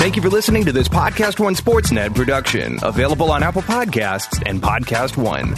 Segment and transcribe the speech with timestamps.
[0.00, 4.62] Thank you for listening to this Podcast One Sportsnet production, available on Apple Podcasts and
[4.62, 5.54] Podcast One.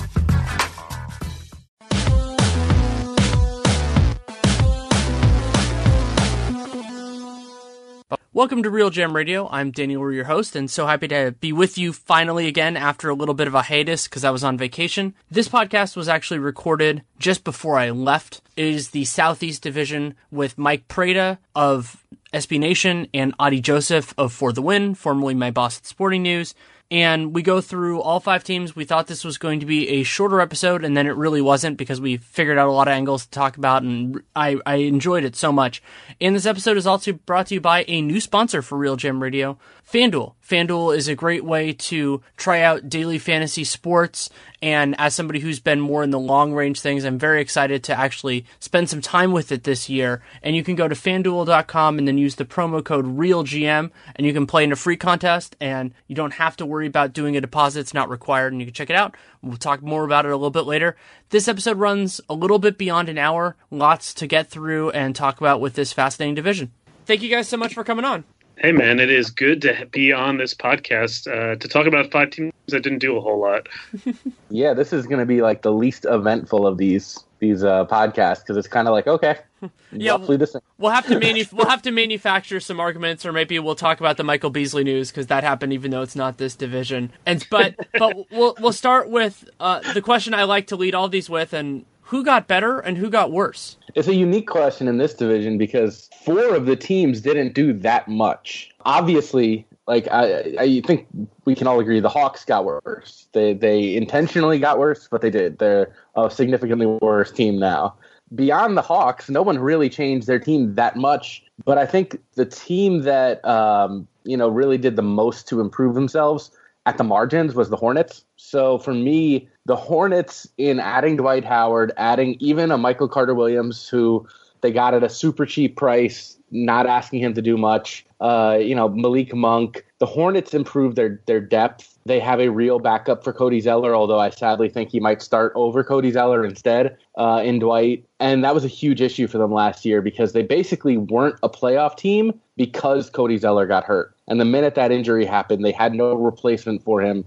[8.33, 9.48] Welcome to RealGM Radio.
[9.48, 13.15] I'm Daniel, your host, and so happy to be with you finally again after a
[13.15, 15.15] little bit of a hiatus because I was on vacation.
[15.31, 18.43] This podcast was actually recorded just before I left.
[18.57, 22.02] It is the Southeast Division with Mike Prada of
[22.33, 26.55] SB Nation and Adi Joseph of For the Win, formerly my boss at Sporting News
[26.93, 28.77] and we go through all five teams.
[28.77, 31.79] We thought this was going to be a shorter episode, and then it really wasn't
[31.79, 35.25] because we figured out a lot of angles to talk about, and I, I enjoyed
[35.25, 35.83] it so much.
[36.20, 39.59] And this episode is also brought to you by a new sponsor for RealGM Radio,
[39.91, 40.35] FanDuel.
[40.47, 44.29] FanDuel is a great way to try out daily fantasy sports.
[44.61, 47.98] And as somebody who's been more in the long range things, I'm very excited to
[47.98, 50.23] actually spend some time with it this year.
[50.43, 54.33] And you can go to fanduel.com and then use the promo code REALGM and you
[54.33, 57.41] can play in a free contest and you don't have to worry about doing a
[57.41, 57.81] deposit.
[57.81, 59.17] It's not required and you can check it out.
[59.43, 60.97] We'll talk more about it a little bit later.
[61.31, 63.57] This episode runs a little bit beyond an hour.
[63.70, 66.73] Lots to get through and talk about with this fascinating division.
[67.07, 68.25] Thank you guys so much for coming on.
[68.57, 72.31] Hey man, it is good to be on this podcast uh, to talk about five
[72.31, 73.69] teams that didn't do a whole lot.
[74.51, 78.41] yeah, this is going to be like the least eventful of these these uh, podcasts
[78.41, 79.41] because it's kind of like okay,
[79.92, 84.01] yeah, we'll have to manu- we'll have to manufacture some arguments, or maybe we'll talk
[84.01, 87.13] about the Michael Beasley news because that happened even though it's not this division.
[87.27, 91.08] And but but we'll we'll start with uh, the question I like to lead all
[91.11, 93.77] these with, and who got better and who got worse?
[93.95, 98.07] It's a unique question in this division because four of the teams didn't do that
[98.09, 98.70] much.
[98.85, 101.07] Obviously, like I, I think
[101.45, 103.27] we can all agree the Hawks got worse.
[103.33, 105.59] They they intentionally got worse, but they did.
[105.59, 107.95] They're a significantly worse team now.
[108.35, 111.42] Beyond the Hawks, no one really changed their team that much.
[111.65, 115.95] But I think the team that um, you know really did the most to improve
[115.95, 116.51] themselves
[116.87, 118.25] at the margins was the Hornets.
[118.37, 123.89] So for me, the Hornets in adding Dwight Howard, adding even a Michael Carter Williams,
[123.89, 124.27] who
[124.61, 128.05] they got at a super cheap price, not asking him to do much.
[128.20, 129.85] Uh, you know, Malik Monk.
[129.99, 131.99] The Hornets improved their their depth.
[132.05, 135.52] They have a real backup for Cody Zeller, although I sadly think he might start
[135.55, 138.05] over Cody Zeller instead uh, in Dwight.
[138.20, 141.49] And that was a huge issue for them last year because they basically weren't a
[141.49, 144.14] playoff team because Cody Zeller got hurt.
[144.29, 147.25] And the minute that injury happened, they had no replacement for him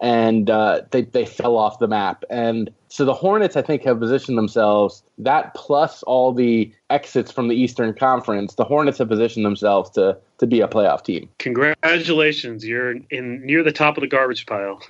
[0.00, 2.24] and uh, they they fell off the map.
[2.30, 5.02] And so the Hornets, I think, have positioned themselves.
[5.18, 10.16] That plus all the exits from the Eastern Conference, the Hornets have positioned themselves to
[10.38, 11.28] to be a playoff team.
[11.38, 14.80] Congratulations, you're in near the top of the garbage pile.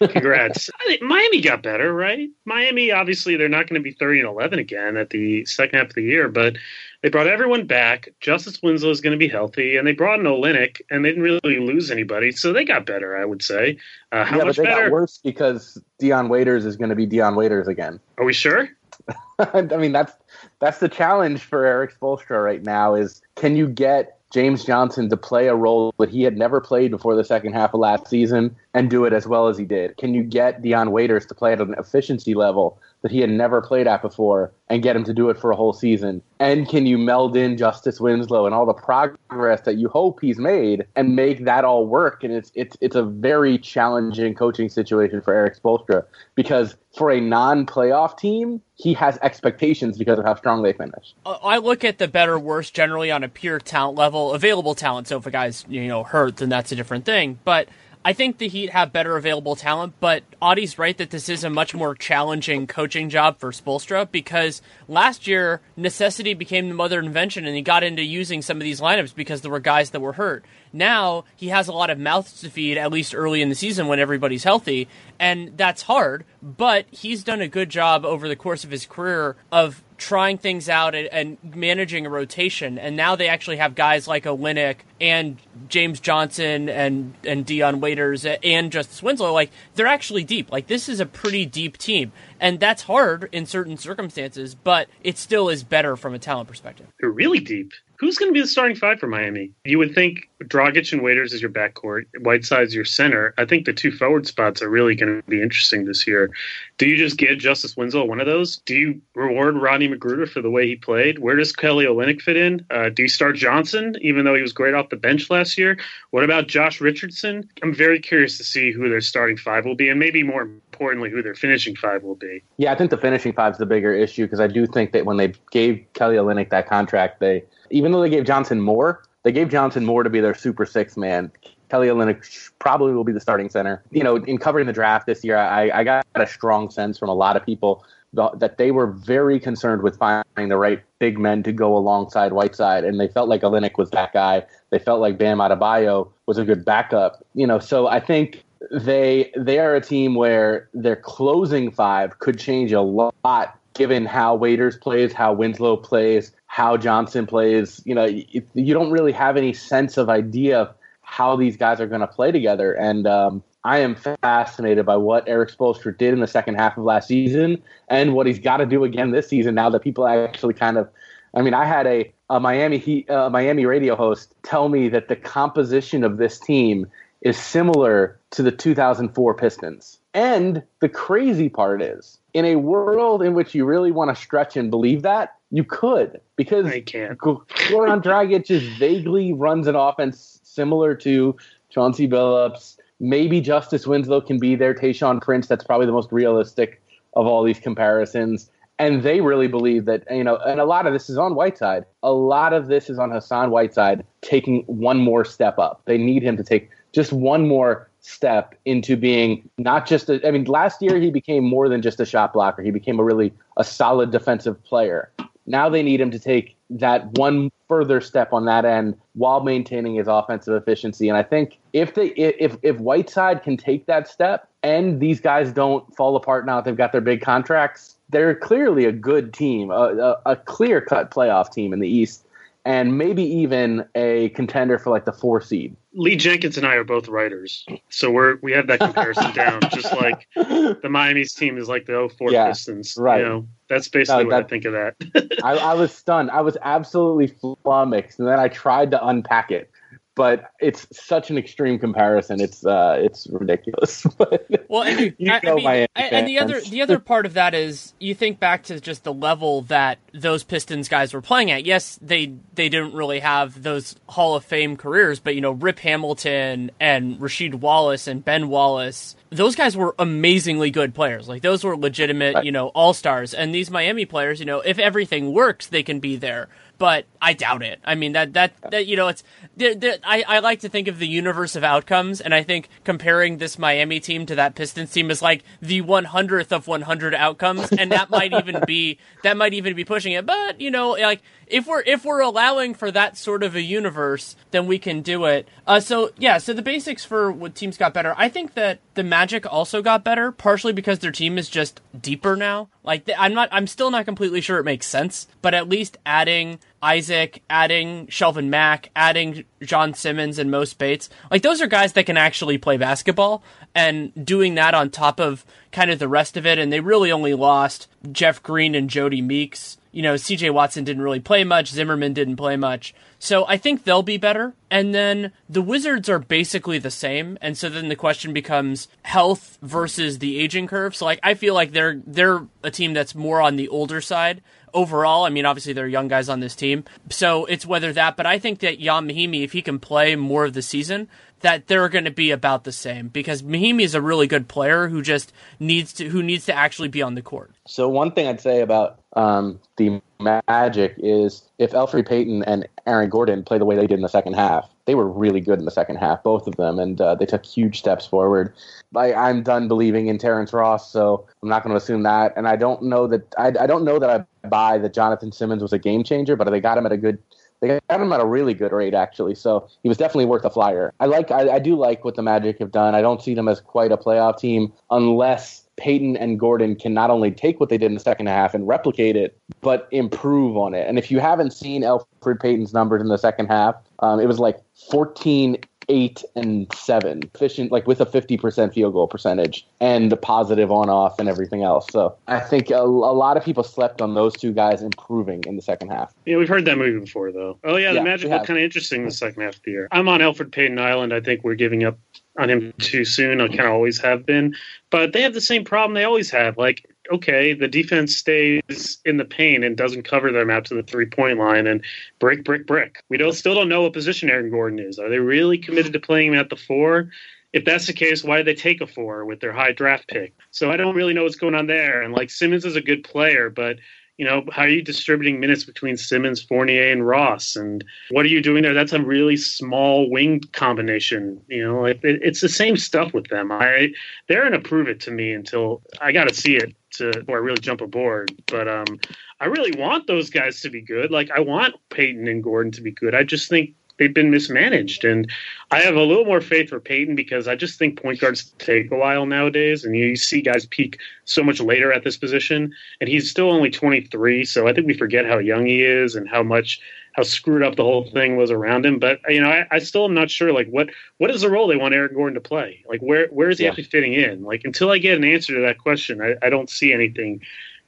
[0.00, 0.70] Congrats.
[1.02, 2.28] Miami got better, right?
[2.44, 5.90] Miami, obviously, they're not going to be thirty and eleven again at the second half
[5.90, 6.56] of the year, but
[7.02, 8.08] they brought everyone back.
[8.20, 11.22] Justice Winslow is going to be healthy, and they brought in Olynyk, and they didn't
[11.22, 13.16] really lose anybody, so they got better.
[13.16, 13.78] I would say.
[14.10, 14.82] Uh, how yeah, much but they better?
[14.82, 18.00] got worse because Dion Waiters is going to be Dion Waiters again.
[18.18, 18.68] Are we sure?
[19.38, 20.12] I mean, that's
[20.58, 22.96] that's the challenge for Erik Spoelstra right now.
[22.96, 26.90] Is can you get James Johnson to play a role that he had never played
[26.90, 29.96] before the second half of last season and do it as well as he did?
[29.96, 33.60] Can you get Dion Waiters to play at an efficiency level that he had never
[33.60, 36.22] played at before and get him to do it for a whole season?
[36.38, 40.38] And can you meld in Justice Winslow and all the progress that you hope he's
[40.38, 42.24] made and make that all work?
[42.24, 46.04] And it's it's it's a very challenging coaching situation for Erik Spoelstra
[46.34, 51.14] because for a non-playoff team, he has expectations because of how strong they finish.
[51.24, 55.08] Uh, I look at the better worse generally on a pure talent level, available talent.
[55.08, 57.38] So if a guy's you know hurt, then that's a different thing.
[57.44, 57.68] But
[58.04, 61.50] I think the Heat have better available talent, but Adi's right that this is a
[61.50, 67.46] much more challenging coaching job for Spoelstra because last year necessity became the mother invention
[67.46, 70.14] and he got into using some of these lineups because there were guys that were
[70.14, 70.44] hurt.
[70.72, 73.86] Now he has a lot of mouths to feed, at least early in the season
[73.86, 74.88] when everybody's healthy,
[75.20, 76.24] and that's hard.
[76.42, 80.68] But he's done a good job over the course of his career of trying things
[80.68, 82.76] out and, and, managing a rotation.
[82.76, 85.36] And now they actually have guys like Olynyk and
[85.68, 89.32] James Johnson and and Dion Waiters and Justice Winslow.
[89.32, 90.50] Like they're actually deep.
[90.50, 92.10] Like this is a pretty deep team,
[92.42, 96.88] and that's hard in certain circumstances, but it still is better from a talent perspective.
[97.00, 97.72] They're really deep.
[98.02, 99.52] Who's going to be the starting five for Miami?
[99.64, 103.32] You would think Dragic and Waiters is your backcourt, Whiteside's your center.
[103.38, 106.32] I think the two forward spots are really going to be interesting this year.
[106.78, 108.56] Do you just get Justice Winslow one of those?
[108.66, 111.20] Do you reward Rodney McGruder for the way he played?
[111.20, 112.66] Where does Kelly Olynyk fit in?
[112.72, 115.78] Uh, do you start Johnson, even though he was great off the bench last year?
[116.10, 117.48] What about Josh Richardson?
[117.62, 120.50] I'm very curious to see who their starting five will be, and maybe more
[120.82, 122.42] importantly, who their finishing five will be.
[122.56, 125.06] Yeah, I think the finishing five is the bigger issue because I do think that
[125.06, 129.30] when they gave Kelly Olynyk that contract, they even though they gave Johnson more, they
[129.30, 131.30] gave Johnson more to be their super six man.
[131.68, 133.82] Kelly Olynyk probably will be the starting center.
[133.92, 137.08] You know, in covering the draft this year, I, I got a strong sense from
[137.08, 137.84] a lot of people
[138.14, 142.84] that they were very concerned with finding the right big men to go alongside Whiteside,
[142.84, 144.44] and they felt like Olynyk was that guy.
[144.68, 147.24] They felt like Bam Adebayo was a good backup.
[147.34, 152.38] You know, so I think they they are a team where their closing five could
[152.38, 157.80] change a lot given how Waiters plays, how Winslow plays, how Johnson plays.
[157.84, 161.86] You know, you, don't really have any sense of idea of how these guys are
[161.86, 162.72] going to play together.
[162.72, 166.84] And um, I am fascinated by what Erik Spoelstra did in the second half of
[166.84, 169.54] last season and what he's got to do again this season.
[169.54, 170.88] Now that people actually kind of,
[171.34, 175.08] I mean, I had a, a Miami Heat, uh, Miami radio host tell me that
[175.08, 176.86] the composition of this team
[177.22, 179.98] is similar to the 2004 Pistons.
[180.12, 184.56] And the crazy part is, in a world in which you really want to stretch
[184.56, 186.66] and believe that, you could because.
[187.14, 191.36] Goran Dragic just vaguely runs an offense similar to
[191.70, 192.76] Chauncey Billups.
[193.00, 194.74] Maybe Justice Winslow can be there.
[194.74, 196.80] Tayshaun Prince, that's probably the most realistic
[197.14, 198.50] of all these comparisons.
[198.78, 201.84] And they really believe that, you know, and a lot of this is on Whiteside.
[202.02, 205.82] A lot of this is on Hassan Whiteside taking one more step up.
[205.84, 210.30] They need him to take just one more step into being not just a, I
[210.30, 212.62] mean, last year he became more than just a shot blocker.
[212.62, 215.10] He became a really a solid defensive player.
[215.46, 219.94] Now they need him to take that one further step on that end while maintaining
[219.94, 221.08] his offensive efficiency.
[221.08, 225.52] And I think if they if if Whiteside can take that step and these guys
[225.52, 229.70] don't fall apart now that they've got their big contracts, they're clearly a good team,
[229.70, 232.24] a, a, a clear cut playoff team in the East
[232.64, 235.76] and maybe even a contender for like the four seed.
[235.94, 239.60] Lee Jenkins and I are both writers, so we're we have that comparison down.
[239.72, 243.20] Just like the Miami's team is like the 04 yeah, Pistons, right?
[243.20, 245.40] You know, that's basically no, that, what I think of that.
[245.42, 246.30] I, I was stunned.
[246.30, 249.70] I was absolutely flummoxed, and then I tried to unpack it
[250.14, 252.40] but it's such an extreme comparison.
[252.40, 254.06] It's uh, it's ridiculous.
[254.68, 257.94] well, and, you I, I mean, and the other the other part of that is
[257.98, 261.64] you think back to just the level that those Pistons guys were playing at.
[261.64, 265.78] Yes, they they didn't really have those Hall of Fame careers, but you know Rip
[265.78, 271.26] Hamilton and Rasheed Wallace and Ben Wallace, those guys were amazingly good players.
[271.26, 272.44] Like those were legitimate, right.
[272.44, 273.32] you know, all stars.
[273.32, 276.48] And these Miami players, you know, if everything works, they can be there
[276.82, 277.78] but I doubt it.
[277.84, 279.22] I mean that that, that you know it's
[279.56, 282.68] they're, they're, I I like to think of the universe of outcomes, and I think
[282.82, 286.82] comparing this Miami team to that Pistons team is like the one hundredth of one
[286.82, 290.26] hundred outcomes, and that might even be that might even be pushing it.
[290.26, 294.34] But you know, like if we're if we're allowing for that sort of a universe,
[294.50, 295.46] then we can do it.
[295.68, 298.12] Uh, so yeah, so the basics for what teams got better.
[298.16, 302.34] I think that the Magic also got better, partially because their team is just deeper
[302.34, 302.70] now.
[302.84, 306.58] Like I'm not, I'm still not completely sure it makes sense, but at least adding
[306.82, 312.06] Isaac, adding Shelvin Mack, adding John Simmons and Mo Speights, like those are guys that
[312.06, 316.44] can actually play basketball, and doing that on top of kind of the rest of
[316.44, 316.58] it.
[316.58, 321.02] And they really only lost Jeff Green and Jody Meeks you know, CJ Watson didn't
[321.02, 322.94] really play much, Zimmerman didn't play much.
[323.18, 324.54] So I think they'll be better.
[324.70, 327.38] And then the Wizards are basically the same.
[327.40, 330.96] And so then the question becomes health versus the aging curve.
[330.96, 334.42] So like I feel like they're they're a team that's more on the older side
[334.74, 335.24] overall.
[335.24, 336.84] I mean, obviously there are young guys on this team.
[337.10, 340.44] So it's whether that, but I think that Ian Mahinmi, if he can play more
[340.46, 341.08] of the season,
[341.40, 344.88] that they're going to be about the same because Mahinmi is a really good player
[344.88, 347.52] who just needs to who needs to actually be on the court.
[347.66, 353.10] So one thing I'd say about um, the Magic is if Elfrid Payton and Aaron
[353.10, 355.64] Gordon play the way they did in the second half, they were really good in
[355.64, 358.54] the second half, both of them, and uh, they took huge steps forward.
[358.96, 362.32] I, I'm done believing in Terrence Ross, so I'm not going to assume that.
[362.36, 365.62] And I don't know that I, I don't know that I buy that Jonathan Simmons
[365.62, 367.18] was a game changer, but they got him at a good
[367.60, 370.50] they got him at a really good rate actually, so he was definitely worth a
[370.50, 370.92] flyer.
[370.98, 372.94] I like I, I do like what the Magic have done.
[372.94, 377.10] I don't see them as quite a playoff team unless Payton and Gordon can not
[377.10, 380.74] only take what they did in the second half and replicate it, but improve on
[380.74, 380.86] it.
[380.88, 384.38] And if you haven't seen Alfred Payton's numbers in the second half, um, it was
[384.38, 384.60] like
[384.90, 390.16] 14 eight and seven, efficient like with a fifty percent field goal percentage and the
[390.16, 391.86] positive on off and everything else.
[391.90, 395.56] So I think a, a, lot of people slept on those two guys improving in
[395.56, 396.14] the second half.
[396.26, 397.58] Yeah, we've heard that movie before though.
[397.64, 399.70] Oh yeah, the yeah, Magic look kind of interesting in the second half of the
[399.70, 399.88] year.
[399.92, 401.12] I'm on Alfred Payton Island.
[401.12, 401.98] I think we're giving up
[402.38, 402.78] on him mm-hmm.
[402.78, 403.40] too soon.
[403.40, 404.54] I kind of always have been,
[404.90, 406.56] but they have the same problem they always have.
[406.56, 410.82] Like, okay, the defense stays in the paint and doesn't cover them out to the
[410.82, 411.82] three point line and
[412.18, 413.02] brick, brick, brick.
[413.08, 414.98] We don't still don't know what position Aaron Gordon is.
[414.98, 417.10] Are they really committed to playing him at the four?
[417.52, 420.34] If that's the case, why did they take a four with their high draft pick?
[420.52, 422.00] So I don't really know what's going on there.
[422.00, 423.76] And like Simmons is a good player, but
[424.22, 427.56] you know, how are you distributing minutes between Simmons, Fournier, and Ross?
[427.56, 428.72] And what are you doing there?
[428.72, 431.40] That's a really small wing combination.
[431.48, 433.50] You know, it, it, it's the same stuff with them.
[433.50, 433.88] I
[434.28, 437.58] they're gonna prove it to me until I got to see it to I really
[437.58, 438.30] jump aboard.
[438.46, 439.00] But um,
[439.40, 441.10] I really want those guys to be good.
[441.10, 443.16] Like I want Payton and Gordon to be good.
[443.16, 445.04] I just think they've been mismanaged.
[445.04, 445.30] And
[445.70, 448.90] I have a little more faith for Payton because I just think point guards take
[448.90, 452.74] a while nowadays, and you see guys peak so much later at this position.
[453.00, 456.28] And he's still only 23, so I think we forget how young he is and
[456.28, 456.80] how much
[457.12, 458.98] how screwed up the whole thing was around him.
[458.98, 461.68] But you know, I, I still am not sure like what what is the role
[461.68, 462.84] they want Aaron Gordon to play?
[462.88, 463.70] Like where where is he yeah.
[463.70, 464.42] actually fitting in?
[464.42, 467.42] Like until I get an answer to that question, I, I don't see anything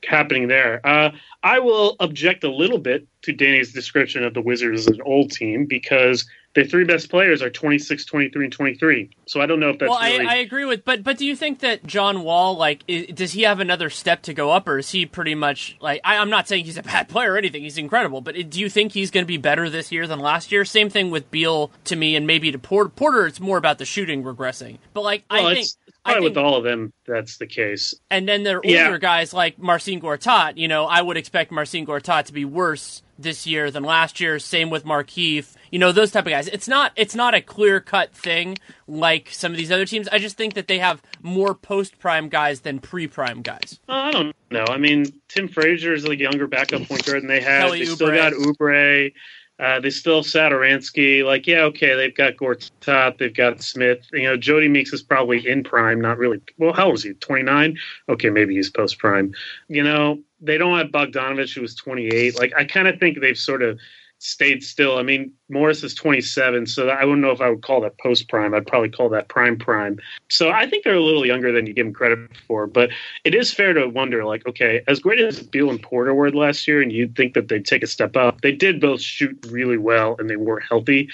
[0.07, 0.81] happening there.
[0.85, 1.11] Uh,
[1.43, 5.31] I will object a little bit to Danny's description of the Wizards as an old
[5.31, 9.11] team because their three best players are 26, 23, and 23.
[9.27, 10.25] So I don't know if that's well, really...
[10.25, 13.33] I, I, agree with, but but do you think that John Wall, like, is, does
[13.33, 16.31] he have another step to go up, or is he pretty much, like, I, am
[16.31, 19.11] not saying he's a bad player or anything, he's incredible, but do you think he's
[19.11, 20.65] going to be better this year than last year?
[20.65, 22.91] Same thing with Beal to me, and maybe to Porter.
[22.91, 24.79] Porter, it's more about the shooting regressing.
[24.93, 25.69] But, like, well, I think...
[26.05, 27.95] Probably think, with all of them, that's the case.
[28.11, 28.99] And then there are older yeah.
[28.99, 30.57] guys like Marcin Gortat.
[30.57, 34.39] You know, I would expect Marcin Gortat to be worse this year than last year.
[34.39, 35.55] Same with Markieff.
[35.71, 36.47] You know, those type of guys.
[36.49, 40.09] It's not it's not a clear cut thing like some of these other teams.
[40.09, 43.81] I just think that they have more post prime guys than pre prime guys.
[43.89, 44.67] Uh, I don't know.
[44.69, 47.65] I mean, Tim Frazier is a younger backup point guard than they have.
[47.65, 47.95] Kelly they Oubre.
[47.95, 49.13] still got Oubre.
[49.61, 51.25] Uh, they still have Satoransky.
[51.25, 54.01] Like, yeah, okay, they've got Gortat, they've got Smith.
[54.13, 56.41] You know, Jody Meeks is probably in prime, not really.
[56.59, 57.15] Well, how old is he?
[57.15, 57.79] 29?
[58.09, 59.33] Okay, maybe he's post prime.
[59.69, 62.37] You know, they don't have Bogdanovich, who was 28.
[62.37, 63.79] Like, I kind of think they've sort of
[64.25, 64.97] stayed still.
[64.97, 68.29] I mean, Morris is 27, so I wouldn't know if I would call that post
[68.29, 68.55] prime.
[68.55, 70.01] I'd probably call that prime prime.
[70.31, 72.67] So I think they're a little younger than you give them credit for.
[72.67, 72.91] But
[73.25, 76.67] it is fair to wonder, like, okay, as great as Beal and Porter were last
[76.67, 79.79] year, and you'd think that they'd take a step up, they did both shoot really
[79.79, 81.11] well and they were healthy.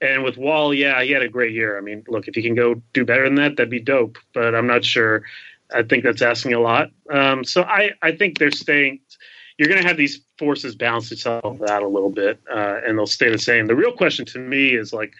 [0.00, 1.76] And with Wall, yeah, he had a great year.
[1.76, 4.16] I mean, look, if he can go do better than that, that'd be dope.
[4.32, 5.24] But I'm not sure.
[5.74, 6.88] I think that's asking a lot.
[7.12, 9.00] Um, so I, I think they're staying
[9.58, 13.06] you're going to have these forces balance itself out a little bit, uh, and they'll
[13.06, 13.66] stay the same.
[13.66, 15.12] The real question to me is like,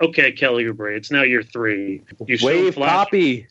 [0.00, 2.02] okay, Kelly Oubre, it's now year three.
[2.26, 3.46] You Wave Papi.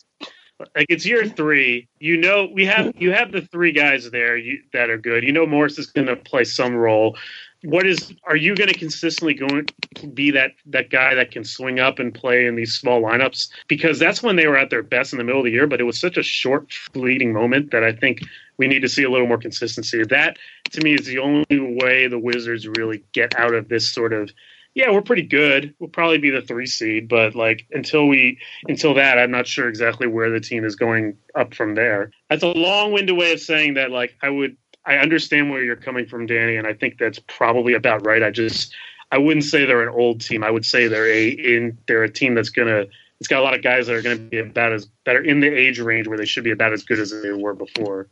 [0.74, 1.90] Like it's year three.
[2.00, 5.24] You know we have you have the three guys there you, that are good.
[5.24, 7.18] You know Morris is going to play some role
[7.66, 11.44] what is are you going to consistently going to be that that guy that can
[11.44, 14.84] swing up and play in these small lineups because that's when they were at their
[14.84, 17.72] best in the middle of the year but it was such a short fleeting moment
[17.72, 18.22] that i think
[18.58, 20.38] we need to see a little more consistency that
[20.72, 24.32] to me is the only way the wizards really get out of this sort of
[24.74, 28.94] yeah we're pretty good we'll probably be the three seed but like until we until
[28.94, 32.48] that i'm not sure exactly where the team is going up from there that's a
[32.48, 36.58] long-winded way of saying that like i would I understand where you're coming from, Danny,
[36.58, 38.22] and I think that's probably about right.
[38.22, 38.74] I just
[39.12, 40.44] I wouldn't say they're an old team.
[40.44, 42.86] I would say they're a in they're a team that's gonna
[43.20, 45.48] it's got a lot of guys that are gonna be about as better in the
[45.48, 48.08] age range where they should be about as good as they were before.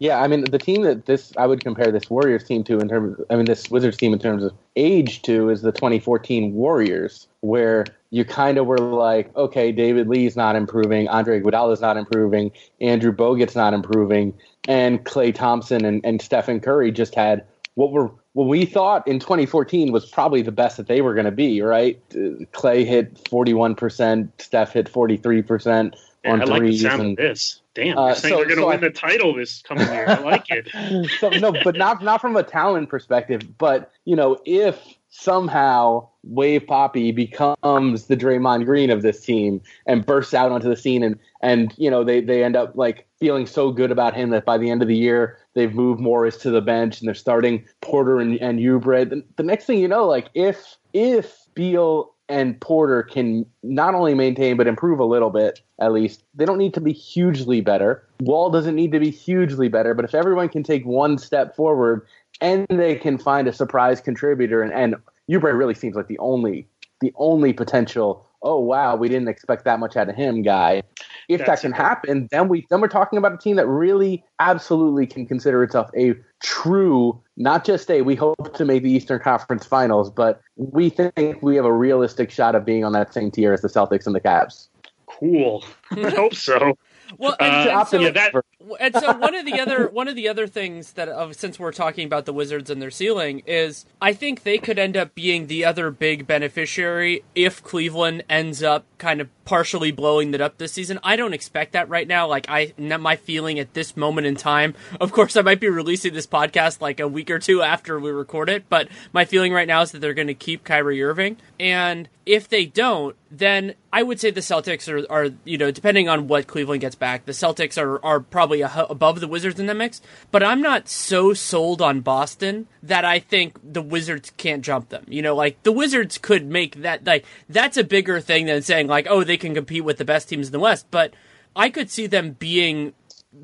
[0.00, 2.88] Yeah, I mean the team that this I would compare this Warriors team to in
[2.88, 6.54] terms of, I mean this Wizards team in terms of age to is the 2014
[6.54, 11.98] Warriors where you kind of were like, okay, David Lee's not improving, Andre Iguodala's not
[11.98, 14.32] improving, Andrew Bogut's not improving,
[14.66, 19.18] and Klay Thompson and, and Stephen Curry just had what were what we thought in
[19.18, 21.60] 2014 was probably the best that they were going to be.
[21.60, 22.00] Right?
[22.10, 26.82] Klay hit 41 percent, Steph hit 43 percent on I like threes.
[26.82, 27.60] the sound and, of this.
[27.80, 30.04] Damn, uh, so, they're going to so win I, the title this coming year.
[30.06, 30.68] I like it.
[31.18, 33.56] so no, but not not from a talent perspective.
[33.56, 40.04] But you know, if somehow Wave Papi becomes the Draymond Green of this team and
[40.04, 43.46] bursts out onto the scene and and you know they they end up like feeling
[43.46, 46.50] so good about him that by the end of the year they've moved Morris to
[46.50, 49.08] the bench and they're starting Porter and, and Oubre.
[49.08, 54.14] The, the next thing you know, like if if Beal and Porter can not only
[54.14, 56.22] maintain but improve a little bit at least.
[56.34, 58.06] They don't need to be hugely better.
[58.20, 62.06] Wall doesn't need to be hugely better, but if everyone can take one step forward
[62.40, 64.94] and they can find a surprise contributor and, and
[65.30, 66.66] Oubre really seems like the only
[67.00, 70.82] the only potential oh wow we didn't expect that much out of him guy
[71.30, 74.24] if That's that can happen then we then we're talking about a team that really
[74.38, 79.20] absolutely can consider itself a true not just a we hope to make the eastern
[79.20, 83.30] conference finals but we think we have a realistic shot of being on that same
[83.30, 84.68] tier as the celtics and the cavs.
[85.06, 85.64] Cool.
[85.90, 86.76] I hope so.
[87.18, 88.32] Well, and, uh, and, so, yeah, that...
[88.78, 92.06] and so one of the other one of the other things that since we're talking
[92.06, 95.64] about the Wizards and their ceiling is I think they could end up being the
[95.64, 101.00] other big beneficiary if Cleveland ends up kind of partially blowing it up this season.
[101.02, 102.28] I don't expect that right now.
[102.28, 104.74] Like I, my feeling at this moment in time.
[105.00, 108.10] Of course, I might be releasing this podcast like a week or two after we
[108.10, 111.38] record it, but my feeling right now is that they're going to keep Kyrie Irving,
[111.58, 116.08] and if they don't, then I would say the Celtics are, are you know, depending
[116.08, 119.66] on what Cleveland gets back, the Celtics are are probably a, above the Wizards in
[119.66, 120.00] the mix.
[120.30, 125.04] But I'm not so sold on Boston that I think the Wizards can't jump them.
[125.08, 128.88] You know, like the Wizards could make that like that's a bigger thing than saying
[128.88, 130.86] like, oh, they can compete with the best teams in the West.
[130.90, 131.14] But
[131.54, 132.94] I could see them being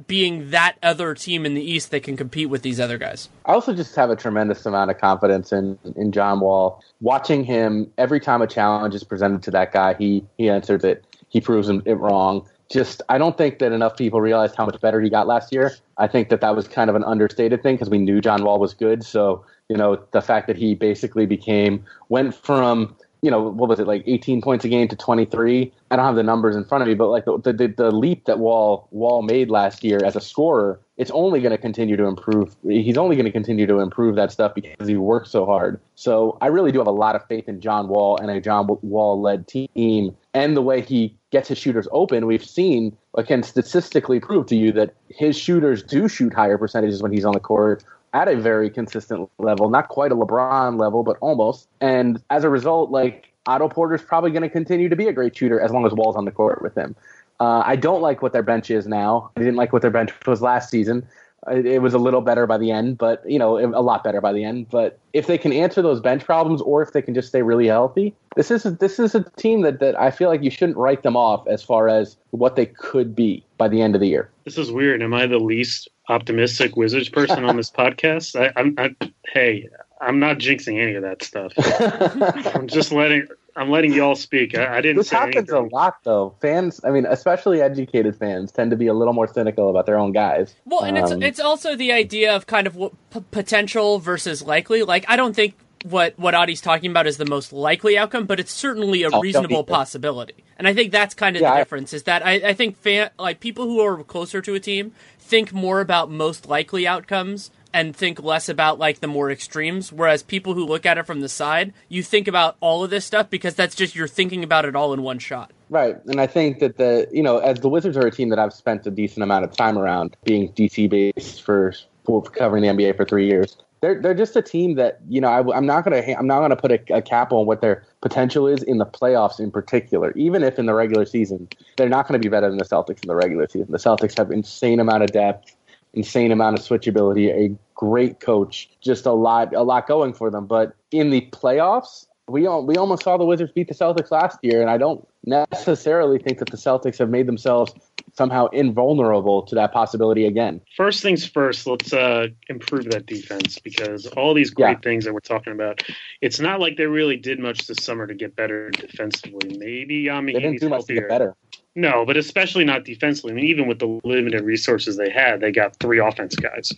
[0.07, 3.29] being that other team in the East that can compete with these other guys.
[3.45, 6.83] I also just have a tremendous amount of confidence in in John Wall.
[7.01, 11.05] Watching him every time a challenge is presented to that guy, he he answers it.
[11.29, 12.49] He proves it wrong.
[12.71, 15.73] Just I don't think that enough people realized how much better he got last year.
[15.99, 18.59] I think that that was kind of an understated thing because we knew John Wall
[18.59, 19.05] was good.
[19.05, 23.81] So you know the fact that he basically became went from you know, what was
[23.81, 25.73] it like 18 points a game to 23?
[25.91, 28.25] I don't have the numbers in front of me, but like the the, the leap
[28.27, 32.05] that Wall Wall made last year as a scorer, it's only going to continue to
[32.05, 32.55] improve.
[32.63, 35.81] He's only going to continue to improve that stuff because he worked so hard.
[35.95, 38.67] So I really do have a lot of faith in John Wall and a John
[38.83, 42.25] Wall led team and the way he gets his shooters open.
[42.25, 47.13] We've seen can statistically prove to you that his shooters do shoot higher percentages when
[47.13, 47.84] he's on the court
[48.15, 51.69] at a very consistent level, not quite a LeBron level, but almost.
[51.82, 55.37] And as a result, like Otto Porter's probably going to continue to be a great
[55.37, 56.97] shooter as long as Wall's on the court with him.
[57.39, 59.30] Uh, I don't like what their bench is now.
[59.37, 61.06] I didn't like what their bench was last season.
[61.50, 64.32] It was a little better by the end, but you know, a lot better by
[64.32, 64.69] the end.
[64.71, 67.67] But if they can answer those bench problems, or if they can just stay really
[67.67, 70.76] healthy, this is a, this is a team that, that I feel like you shouldn't
[70.76, 74.09] write them off as far as what they could be by the end of the
[74.09, 74.30] year.
[74.45, 75.02] This is weird.
[75.02, 78.41] Am I the least optimistic Wizards person on this podcast.
[78.41, 78.95] I, I'm, I,
[79.32, 79.69] hey,
[80.00, 81.52] I'm not jinxing any of that stuff.
[82.54, 84.56] I'm just letting I'm letting y'all speak.
[84.56, 84.99] I, I didn't.
[84.99, 85.54] This happens anything.
[85.54, 86.34] a lot, though.
[86.40, 89.99] Fans, I mean, especially educated fans, tend to be a little more cynical about their
[89.99, 90.54] own guys.
[90.66, 94.42] Well, and um, it's it's also the idea of kind of what, p- potential versus
[94.42, 94.82] likely.
[94.82, 98.40] Like, I don't think what what Adi's talking about is the most likely outcome, but
[98.40, 100.45] it's certainly a oh, reasonable possibility.
[100.58, 101.92] And I think that's kind of yeah, the difference.
[101.92, 105.52] Is that I, I think fan like people who are closer to a team think
[105.52, 110.54] more about most likely outcomes and think less about like the more extremes whereas people
[110.54, 113.54] who look at it from the side you think about all of this stuff because
[113.54, 116.78] that's just you're thinking about it all in one shot right and i think that
[116.78, 119.45] the you know as the wizards are a team that i've spent a decent amount
[119.45, 124.00] of time around being dc based for, for covering the nba for three years they're
[124.00, 126.73] they're just a team that you know I, am not gonna I'm not gonna put
[126.73, 130.12] a, a, cap on what their potential is in the playoffs in particular.
[130.17, 133.02] Even if in the regular season they're not going to be better than the Celtics
[133.02, 133.71] in the regular season.
[133.71, 135.55] The Celtics have insane amount of depth,
[135.97, 140.47] insane amount of switchability, a great coach, just a lot a lot going for them.
[140.47, 144.61] But in the playoffs, we we almost saw the Wizards beat the Celtics last year,
[144.61, 147.73] and I don't necessarily think that the Celtics have made themselves
[148.13, 150.61] somehow invulnerable to that possibility again.
[150.76, 154.80] First things first, let's uh, improve that defense because all these great yeah.
[154.80, 155.82] things that we're talking about,
[156.23, 159.59] it's not like they really did much this summer to get better defensively.
[159.59, 161.37] Maybe Yami they didn't do much to get better.
[161.78, 163.32] No, but especially not defensively.
[163.32, 166.73] I mean, even with the limited resources they had, they got three offense guys.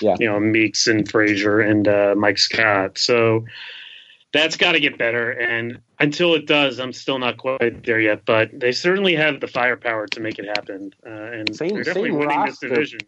[0.00, 2.98] Yeah, you know, Meeks and Frazier and uh, Mike Scott.
[2.98, 3.46] So
[4.34, 5.30] that's got to get better.
[5.30, 8.26] And until it does, I'm still not quite there yet.
[8.26, 10.92] But they certainly have the firepower to make it happen.
[11.06, 13.00] Uh, and same, they're definitely winning roster, this division.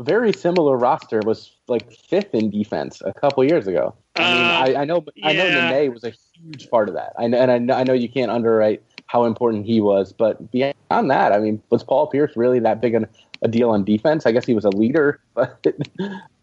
[0.00, 3.94] Very similar roster was like fifth in defense a couple years ago.
[4.16, 5.28] I mean, uh, I, I, know, yeah.
[5.28, 7.12] I know Nene was a huge part of that.
[7.16, 10.52] I, know, and I know, I know you can't underwrite how important he was, but
[10.52, 12.94] beyond that, I mean, was Paul Pierce really that big
[13.42, 14.24] a deal on defense?
[14.24, 15.66] I guess he was a leader, but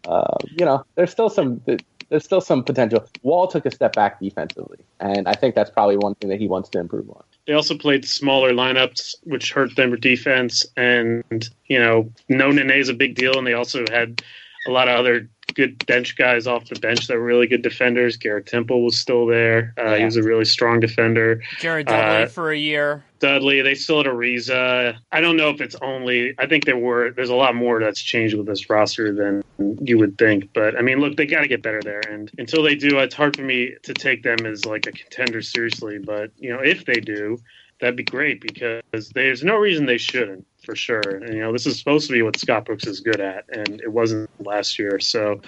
[0.06, 3.06] uh, you know, there's still some there's still some potential.
[3.22, 6.46] Wall took a step back defensively, and I think that's probably one thing that he
[6.46, 7.22] wants to improve on.
[7.46, 10.66] They also played smaller lineups, which hurt them for defense.
[10.76, 14.22] And you know, no Nene is a big deal, and they also had
[14.66, 18.16] a lot of other good bench guys off the bench that were really good defenders.
[18.16, 19.74] Garrett Temple was still there.
[19.78, 19.98] Uh, yeah.
[19.98, 21.42] He was a really strong defender.
[21.58, 23.04] Jared Dudley uh, for a year.
[23.18, 24.96] Dudley, they still had Ariza.
[25.10, 26.34] I don't know if it's only.
[26.38, 27.10] I think there were.
[27.10, 29.42] There's a lot more that's changed with this roster than
[29.80, 30.52] you would think.
[30.52, 32.02] But I mean, look, they got to get better there.
[32.08, 35.42] And until they do, it's hard for me to take them as like a contender
[35.42, 35.98] seriously.
[35.98, 37.38] But you know, if they do,
[37.80, 41.00] that'd be great because there's no reason they shouldn't for sure.
[41.00, 43.80] And, you know, this is supposed to be what Scott Brooks is good at, and
[43.80, 45.00] it wasn't last year.
[45.00, 45.40] So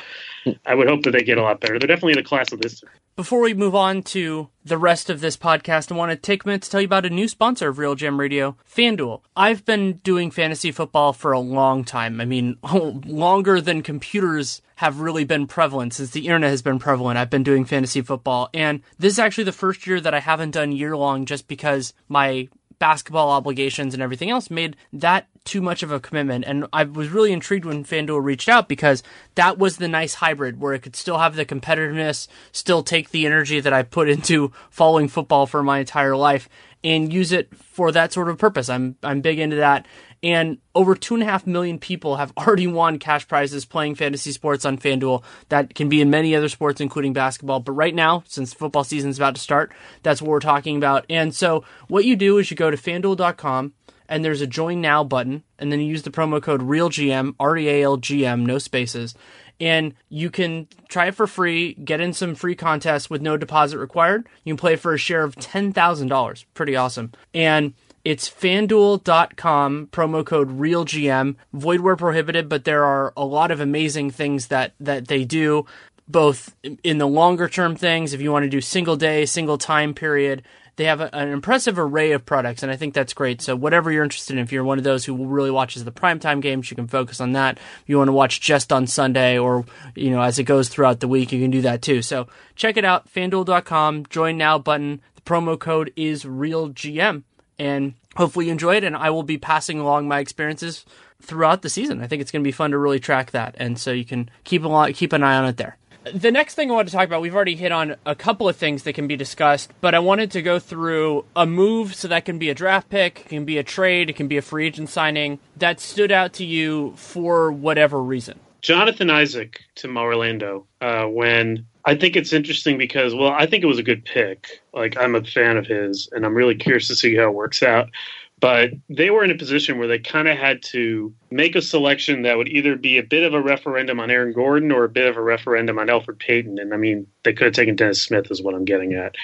[0.65, 1.79] I would hope that they get a lot better.
[1.79, 2.83] They're definitely in the class of this.
[3.17, 6.49] Before we move on to the rest of this podcast, I want to take a
[6.49, 9.21] minute to tell you about a new sponsor of RealGM Radio, FanDuel.
[9.37, 12.19] I've been doing fantasy football for a long time.
[12.19, 17.19] I mean, longer than computers have really been prevalent since the internet has been prevalent.
[17.19, 20.53] I've been doing fantasy football, and this is actually the first year that I haven't
[20.53, 22.49] done year long just because my
[22.81, 26.45] basketball obligations and everything else made that too much of a commitment.
[26.47, 29.05] And I was really intrigued when FanDuel reached out because
[29.37, 33.27] that was the nice hybrid where it could still have the competitiveness, still take the
[33.27, 36.49] energy that I put into following football for my entire life
[36.83, 38.69] and use it for that sort of purpose.
[38.69, 39.87] I'm I'm big into that.
[40.23, 44.33] And over two and a half million people have already won cash prizes playing fantasy
[44.33, 45.23] sports on FanDuel.
[45.49, 47.61] That can be in many other sports, including basketball.
[47.61, 51.07] But right now, since football season is about to start, that's what we're talking about.
[51.09, 53.73] And so what you do is you go to fanduel.com
[54.09, 57.57] and there's a join now button, and then you use the promo code REALGM, R
[57.57, 59.15] E A L G M, no spaces
[59.61, 63.79] and you can try it for free, get in some free contests with no deposit
[63.79, 64.27] required.
[64.43, 66.45] You can play for a share of $10,000.
[66.55, 67.13] Pretty awesome.
[67.35, 71.37] And it's fanduel.com, promo code REALGM.
[71.53, 75.67] Void where prohibited, but there are a lot of amazing things that, that they do,
[76.09, 79.95] both in the longer term things, if you want to do single day, single time
[79.95, 80.43] period,
[80.81, 83.43] they have a, an impressive array of products, and I think that's great.
[83.43, 86.41] So whatever you're interested in, if you're one of those who really watches the primetime
[86.41, 87.59] games, you can focus on that.
[87.59, 91.01] If you want to watch just on Sunday or you know as it goes throughout
[91.01, 92.01] the week, you can do that too.
[92.01, 94.07] So check it out, FanDuel.com.
[94.07, 95.03] Join now button.
[95.17, 97.25] The promo code is RealGM,
[97.61, 98.85] and hopefully you enjoy it.
[98.85, 100.85] And I will be passing along my experiences
[101.23, 102.03] throughout the season.
[102.03, 104.31] I think it's going to be fun to really track that, and so you can
[104.43, 105.77] keep a keep an eye on it there.
[106.15, 108.57] The next thing I want to talk about, we've already hit on a couple of
[108.57, 112.25] things that can be discussed, but I wanted to go through a move so that
[112.25, 114.67] can be a draft pick, it can be a trade, it can be a free
[114.67, 118.41] agent signing that stood out to you for whatever reason.
[118.63, 123.67] Jonathan Isaac to Orlando uh, when I think it's interesting because, well, I think it
[123.67, 124.63] was a good pick.
[124.73, 127.65] Like, I'm a fan of his, and I'm really curious to see how it works
[127.65, 127.91] out.
[128.39, 132.23] But they were in a position where they kind of had to make a selection
[132.23, 135.07] that would either be a bit of a referendum on Aaron Gordon or a bit
[135.07, 136.59] of a referendum on Alfred Payton.
[136.59, 139.15] And I mean, they could have taken Dennis Smith, is what I'm getting at.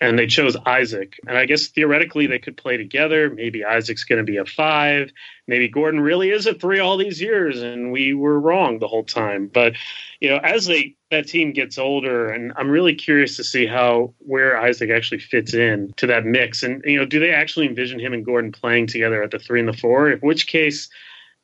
[0.00, 1.18] And they chose Isaac.
[1.26, 3.30] And I guess theoretically they could play together.
[3.30, 5.10] Maybe Isaac's going to be a five.
[5.46, 9.04] Maybe Gordon really is a three all these years, and we were wrong the whole
[9.04, 9.50] time.
[9.52, 9.74] But,
[10.20, 14.14] you know, as they that team gets older, and I'm really curious to see how
[14.18, 16.62] where Isaac actually fits in to that mix.
[16.62, 19.60] And, you know, do they actually envision him and Gordon playing together at the three
[19.60, 20.10] and the four?
[20.10, 20.88] In which case,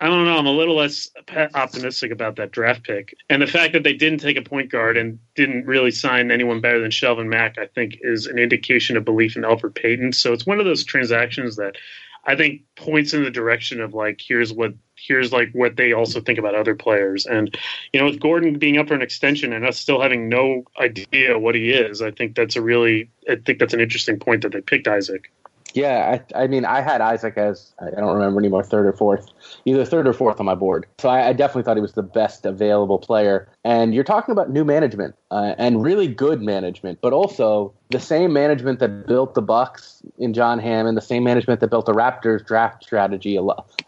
[0.01, 0.39] I don't know.
[0.39, 1.11] I'm a little less
[1.55, 3.15] optimistic about that draft pick.
[3.29, 6.63] And the fact that they didn't take a point guard and didn't really sign anyone
[6.63, 10.15] better than Shelvin Mack, I think, is an indication of belief in Elfrid Payton.
[10.15, 11.77] So it's one of those transactions that
[12.25, 16.21] I think points in the direction of like, here's what here's like what they also
[16.21, 17.27] think about other players.
[17.27, 17.55] And
[17.93, 21.39] you know, with Gordon being up for an extension and us still having no idea
[21.39, 24.53] what he is, I think that's a really I think that's an interesting point that
[24.53, 25.31] they picked Isaac.
[25.75, 29.29] Yeah, I, I, mean, I had Isaac as I don't remember anymore, third or fourth,
[29.65, 30.87] either third or fourth on my board.
[30.99, 33.49] So I, I definitely thought he was the best available player.
[33.65, 38.33] And you're talking about new management uh, and really good management, but also the same
[38.33, 42.45] management that built the Bucks in John Hammond, the same management that built the Raptors
[42.45, 43.37] draft strategy.
[43.37, 43.43] A,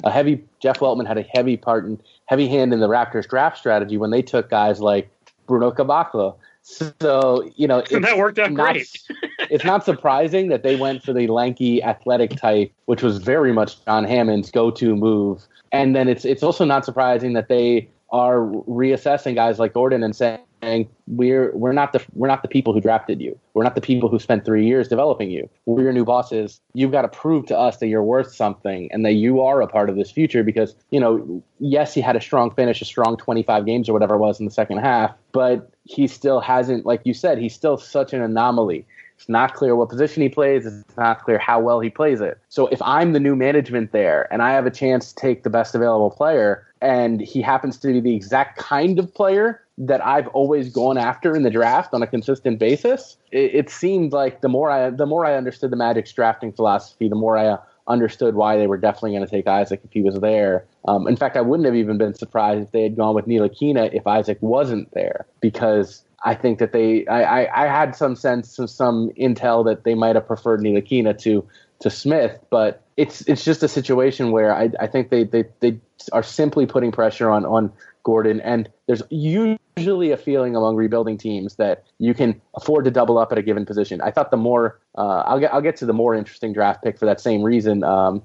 [0.05, 3.59] a heavy Jeff Weltman had a heavy part and heavy hand in the Raptors draft
[3.59, 5.11] strategy when they took guys like
[5.47, 8.89] Bruno Caboclo so you know that worked out not, great.
[9.51, 13.85] it's not surprising that they went for the lanky, athletic type, which was very much
[13.85, 15.47] John Hammond's go-to move.
[15.73, 20.15] And then it's it's also not surprising that they are reassessing guys like Gordon and
[20.15, 23.37] saying we're we're not the we're not the people who drafted you.
[23.55, 25.49] We're not the people who spent three years developing you.
[25.67, 26.61] We're your new bosses.
[26.75, 29.67] You've got to prove to us that you're worth something and that you are a
[29.67, 30.45] part of this future.
[30.45, 34.15] Because you know, yes, he had a strong finish, a strong 25 games or whatever
[34.15, 37.77] it was in the second half, but he still hasn't, like you said, he's still
[37.77, 38.87] such an anomaly.
[39.23, 40.67] It's not clear what position he plays.
[40.67, 42.39] It's not clear how well he plays it.
[42.49, 45.51] So if I'm the new management there and I have a chance to take the
[45.51, 50.27] best available player, and he happens to be the exact kind of player that I've
[50.29, 53.17] always gone after in the draft on a consistent basis.
[53.31, 57.09] It, it seemed like the more I the more I understood the Magic's drafting philosophy,
[57.09, 60.03] the more I uh, understood why they were definitely going to take Isaac if he
[60.03, 60.65] was there.
[60.87, 63.95] Um, in fact, I wouldn't have even been surprised if they had gone with Ntilikina
[63.95, 68.59] if Isaac wasn't there, because I think that they I, I, I had some sense
[68.59, 71.47] of some intel that they might have preferred Ntilikina to
[71.81, 75.81] to Smith, but it's it's just a situation where I, I think they, they, they
[76.13, 77.73] are simply putting pressure on on
[78.05, 83.19] Gordon, and there's usually a feeling among rebuilding teams that you can afford to double
[83.19, 84.01] up at a given position.
[84.01, 86.99] I thought the more uh, I'll get I'll get to the more interesting draft pick
[86.99, 88.23] for that same reason um,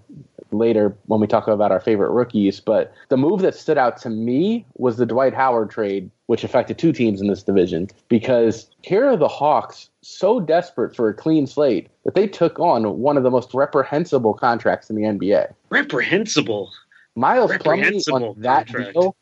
[0.51, 2.59] later when we talk about our favorite rookies.
[2.59, 6.77] But the move that stood out to me was the Dwight Howard trade, which affected
[6.77, 7.87] two teams in this division.
[8.07, 12.99] Because here are the Hawks so desperate for a clean slate that they took on
[12.99, 15.53] one of the most reprehensible contracts in the NBA.
[15.69, 16.71] Reprehensible.
[17.15, 18.93] Miles Plumlee on that contract.
[18.93, 19.15] deal.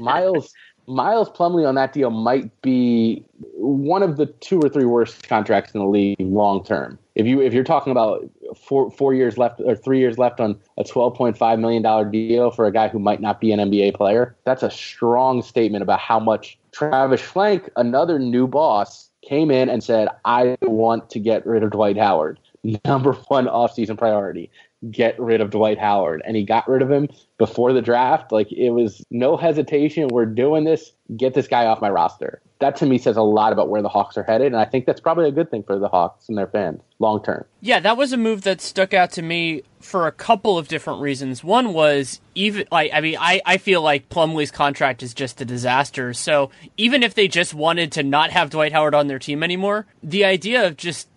[0.00, 0.52] Miles
[0.86, 5.72] Miles Plumlee on that deal might be one of the two or three worst contracts
[5.72, 6.98] in the league long term.
[7.14, 10.58] If you if you're talking about four four years left or three years left on
[10.78, 13.60] a twelve point five million dollar deal for a guy who might not be an
[13.60, 19.50] NBA player, that's a strong statement about how much Travis Schlenk, another new boss, came
[19.50, 22.40] in and said, "I want to get rid of Dwight Howard."
[22.84, 24.50] Number one offseason priority
[24.90, 26.22] get rid of Dwight Howard.
[26.24, 28.32] And he got rid of him before the draft.
[28.32, 30.08] Like it was no hesitation.
[30.08, 30.92] We're doing this.
[31.16, 32.40] Get this guy off my roster.
[32.60, 34.48] That to me says a lot about where the Hawks are headed.
[34.48, 37.22] And I think that's probably a good thing for the Hawks and their fans long
[37.22, 37.44] term.
[37.60, 41.00] Yeah, that was a move that stuck out to me for a couple of different
[41.00, 41.44] reasons.
[41.44, 45.44] One was even like I mean I, I feel like Plumlee's contract is just a
[45.44, 46.14] disaster.
[46.14, 49.86] So even if they just wanted to not have Dwight Howard on their team anymore,
[50.02, 51.08] the idea of just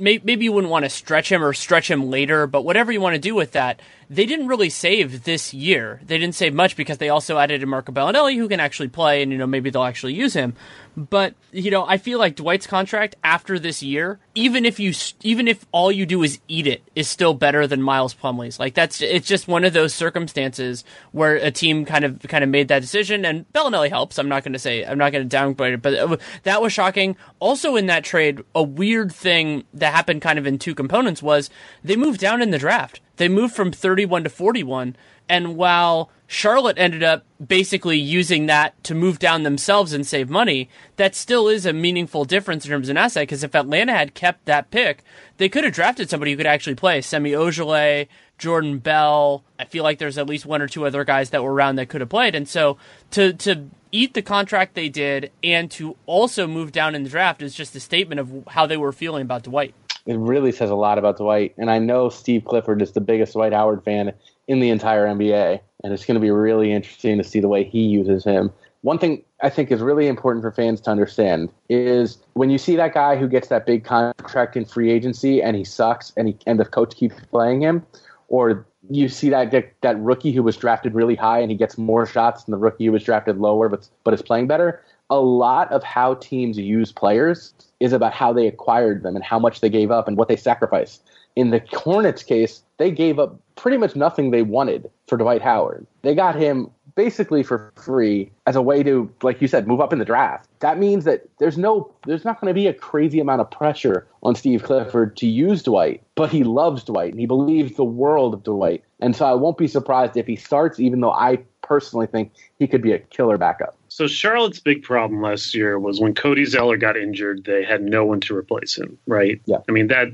[0.00, 3.14] maybe you wouldn't want to stretch him or stretch him later, but whatever you want
[3.14, 6.00] to do with that, they didn't really save this year.
[6.04, 9.30] They didn't save much because they also added Marco Belinelli, who can actually play, and
[9.30, 10.54] you know maybe they'll actually use him.
[10.96, 14.92] But you know, I feel like Dwight's contract after this year, even if you
[15.22, 18.58] even if all you do is eat it, is still better than Miles Plumlee's.
[18.58, 22.50] Like that's it's just one of those circumstances where a team kind of kind of
[22.50, 24.18] made that decision, and Belinelli helps.
[24.18, 26.72] I'm not going to say I'm not going to downgrade it, but uh, that was
[26.72, 27.16] shocking.
[27.38, 31.48] Also in that trade, a weird thing that happened kind of in two components was
[31.84, 33.00] they moved down in the draft.
[33.20, 34.96] They moved from 31 to 41.
[35.28, 40.70] And while Charlotte ended up basically using that to move down themselves and save money,
[40.96, 43.24] that still is a meaningful difference in terms of an asset.
[43.24, 45.04] Because if Atlanta had kept that pick,
[45.36, 49.44] they could have drafted somebody who could actually play Semi Ojeleye, Jordan Bell.
[49.58, 51.90] I feel like there's at least one or two other guys that were around that
[51.90, 52.34] could have played.
[52.34, 52.78] And so
[53.10, 57.42] to to eat the contract they did and to also move down in the draft
[57.42, 59.74] is just a statement of how they were feeling about Dwight
[60.10, 61.54] it really says a lot about Dwight.
[61.56, 64.12] And I know Steve Clifford is the biggest Dwight Howard fan
[64.48, 67.62] in the entire NBA, and it's going to be really interesting to see the way
[67.62, 68.50] he uses him.
[68.82, 72.74] One thing I think is really important for fans to understand is when you see
[72.74, 76.38] that guy who gets that big contract in free agency and he sucks and he
[76.44, 77.86] and the coach keeps playing him,
[78.28, 82.04] or you see that that rookie who was drafted really high and he gets more
[82.04, 84.82] shots than the rookie who was drafted lower but but is playing better.
[85.08, 89.38] A lot of how teams use players is about how they acquired them and how
[89.38, 91.02] much they gave up and what they sacrificed.
[91.36, 95.86] In the Hornets case, they gave up pretty much nothing they wanted for Dwight Howard.
[96.02, 99.92] They got him basically for free as a way to, like you said, move up
[99.92, 100.48] in the draft.
[100.58, 104.06] That means that there's no, there's not going to be a crazy amount of pressure
[104.22, 108.34] on Steve Clifford to use Dwight, but he loves Dwight and he believes the world
[108.34, 108.84] of Dwight.
[109.00, 112.66] And so I won't be surprised if he starts, even though I personally think he
[112.66, 113.76] could be a killer backup.
[113.90, 118.04] So Charlotte's big problem last year was when Cody Zeller got injured, they had no
[118.04, 119.42] one to replace him, right?
[119.46, 119.58] Yeah.
[119.68, 120.08] I mean that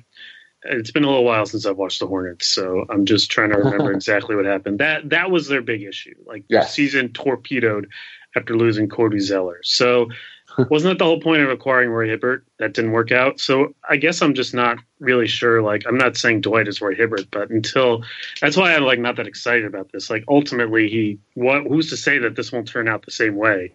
[0.62, 3.58] it's been a little while since I've watched the Hornets, so I'm just trying to
[3.58, 4.80] remember exactly what happened.
[4.80, 6.14] That that was their big issue.
[6.26, 6.64] Like yes.
[6.64, 7.88] their season torpedoed
[8.34, 9.60] after losing Cody Zeller.
[9.62, 10.08] So
[10.70, 12.46] wasn't that the whole point of acquiring Roy Hibbert?
[12.58, 13.38] That didn't work out.
[13.38, 15.62] So I guess I'm just not really sure.
[15.62, 18.02] Like I'm not saying Dwight is Roy Hibbert, but until
[18.40, 20.08] that's why I'm like not that excited about this.
[20.08, 23.72] Like ultimately, he what who's to say that this won't turn out the same way?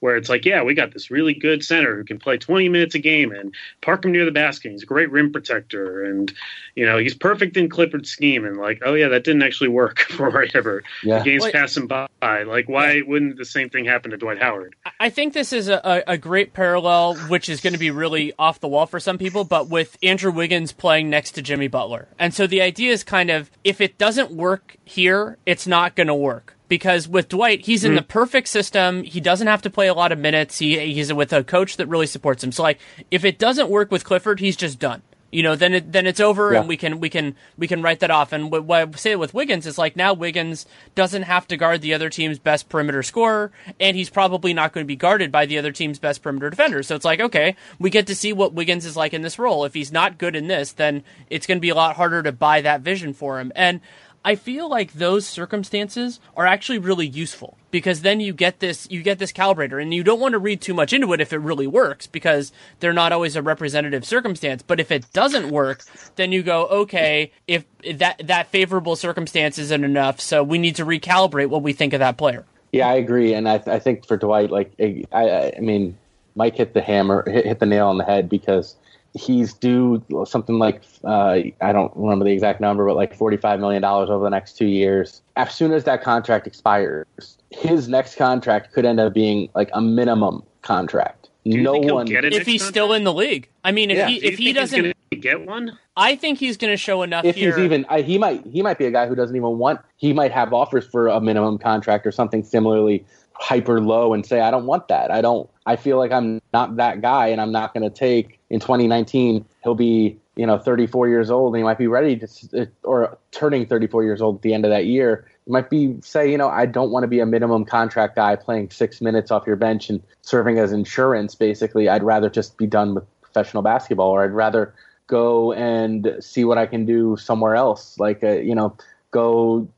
[0.00, 2.94] Where it's like, yeah, we got this really good center who can play 20 minutes
[2.94, 4.72] a game and park him near the basket.
[4.72, 6.32] He's a great rim protector, and
[6.74, 8.44] you know he's perfect in Clifford's scheme.
[8.44, 10.84] And like, oh yeah, that didn't actually work for Roy Hibbert.
[11.02, 11.18] Yeah.
[11.18, 12.08] The game's Well, passing by.
[12.20, 14.74] Like, why wouldn't the same thing happen to Dwight Howard?
[14.98, 18.23] I think this is a, a, a great parallel, which is going to be really
[18.38, 22.08] off the wall for some people, but with Andrew Wiggins playing next to Jimmy Butler.
[22.18, 26.06] And so the idea is kind of if it doesn't work here, it's not going
[26.06, 26.56] to work.
[26.66, 27.96] Because with Dwight, he's in hmm.
[27.96, 29.02] the perfect system.
[29.02, 30.58] He doesn't have to play a lot of minutes.
[30.58, 32.52] He he's with a coach that really supports him.
[32.52, 35.02] So like, if it doesn't work with Clifford, he's just done.
[35.34, 36.60] You know, then it, then it's over, Yeah.
[36.60, 38.32] and we can we can we can write that off.
[38.32, 41.80] And what, what I say with Wiggins is like now Wiggins doesn't have to guard
[41.80, 45.44] the other team's best perimeter scorer, and he's probably not going to be guarded by
[45.46, 46.82] the other team's best perimeter defender.
[46.82, 49.64] So it's like okay, we get to see what Wiggins is like in this role.
[49.64, 52.30] If he's not good in this, then it's going to be a lot harder to
[52.32, 53.50] buy that vision for him.
[53.56, 53.80] And
[54.24, 59.02] I feel like those circumstances are actually really useful because then you get this you
[59.02, 61.38] get this calibrator and you don't want to read too much into it if it
[61.38, 64.62] really works because they're not always a representative circumstance.
[64.62, 65.84] But if it doesn't work
[66.16, 67.64] then you go okay if
[67.96, 72.00] that that favorable circumstance isn't enough so we need to recalibrate what we think of
[72.00, 72.44] that player.
[72.74, 75.96] Yeah, I agree, and I, I think for Dwight, like I, I mean,
[76.34, 78.74] Mike hit the hammer, hit, hit the nail on the head because
[79.14, 83.80] he's due something like uh, I don't remember the exact number, but like forty-five million
[83.80, 85.22] dollars over the next two years.
[85.36, 87.06] As soon as that contract expires,
[87.50, 91.30] his next contract could end up being like a minimum contract.
[91.46, 92.08] No one.
[92.10, 92.62] if he's contract?
[92.62, 94.08] still in the league i mean if Yeah.
[94.08, 95.78] he Do if he doesn't get one?
[95.94, 98.62] i think he's going to show enough if here he's even, I, he might he
[98.62, 99.80] might be a guy who doesn't even want.
[99.96, 104.40] He might have offers for a minimum contract or something similarly hyper low and say,
[104.40, 105.10] I don't want that.
[105.10, 105.48] I don't.
[105.66, 109.44] I feel like I'm not that guy, and I'm not going to take in 2019.
[109.64, 113.66] He'll be you know 34 years old, and he might be ready to or turning
[113.66, 115.26] 34 years old at the end of that year.
[115.44, 118.36] He might be say, you know, I don't want to be a minimum contract guy
[118.36, 121.34] playing six minutes off your bench and serving as insurance.
[121.34, 124.72] Basically, I'd rather just be done with professional basketball, or I'd rather
[125.06, 127.98] go and see what I can do somewhere else.
[127.98, 128.74] Like, uh, you know,
[129.10, 129.68] go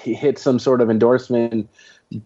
[0.00, 1.68] hit some sort of endorsement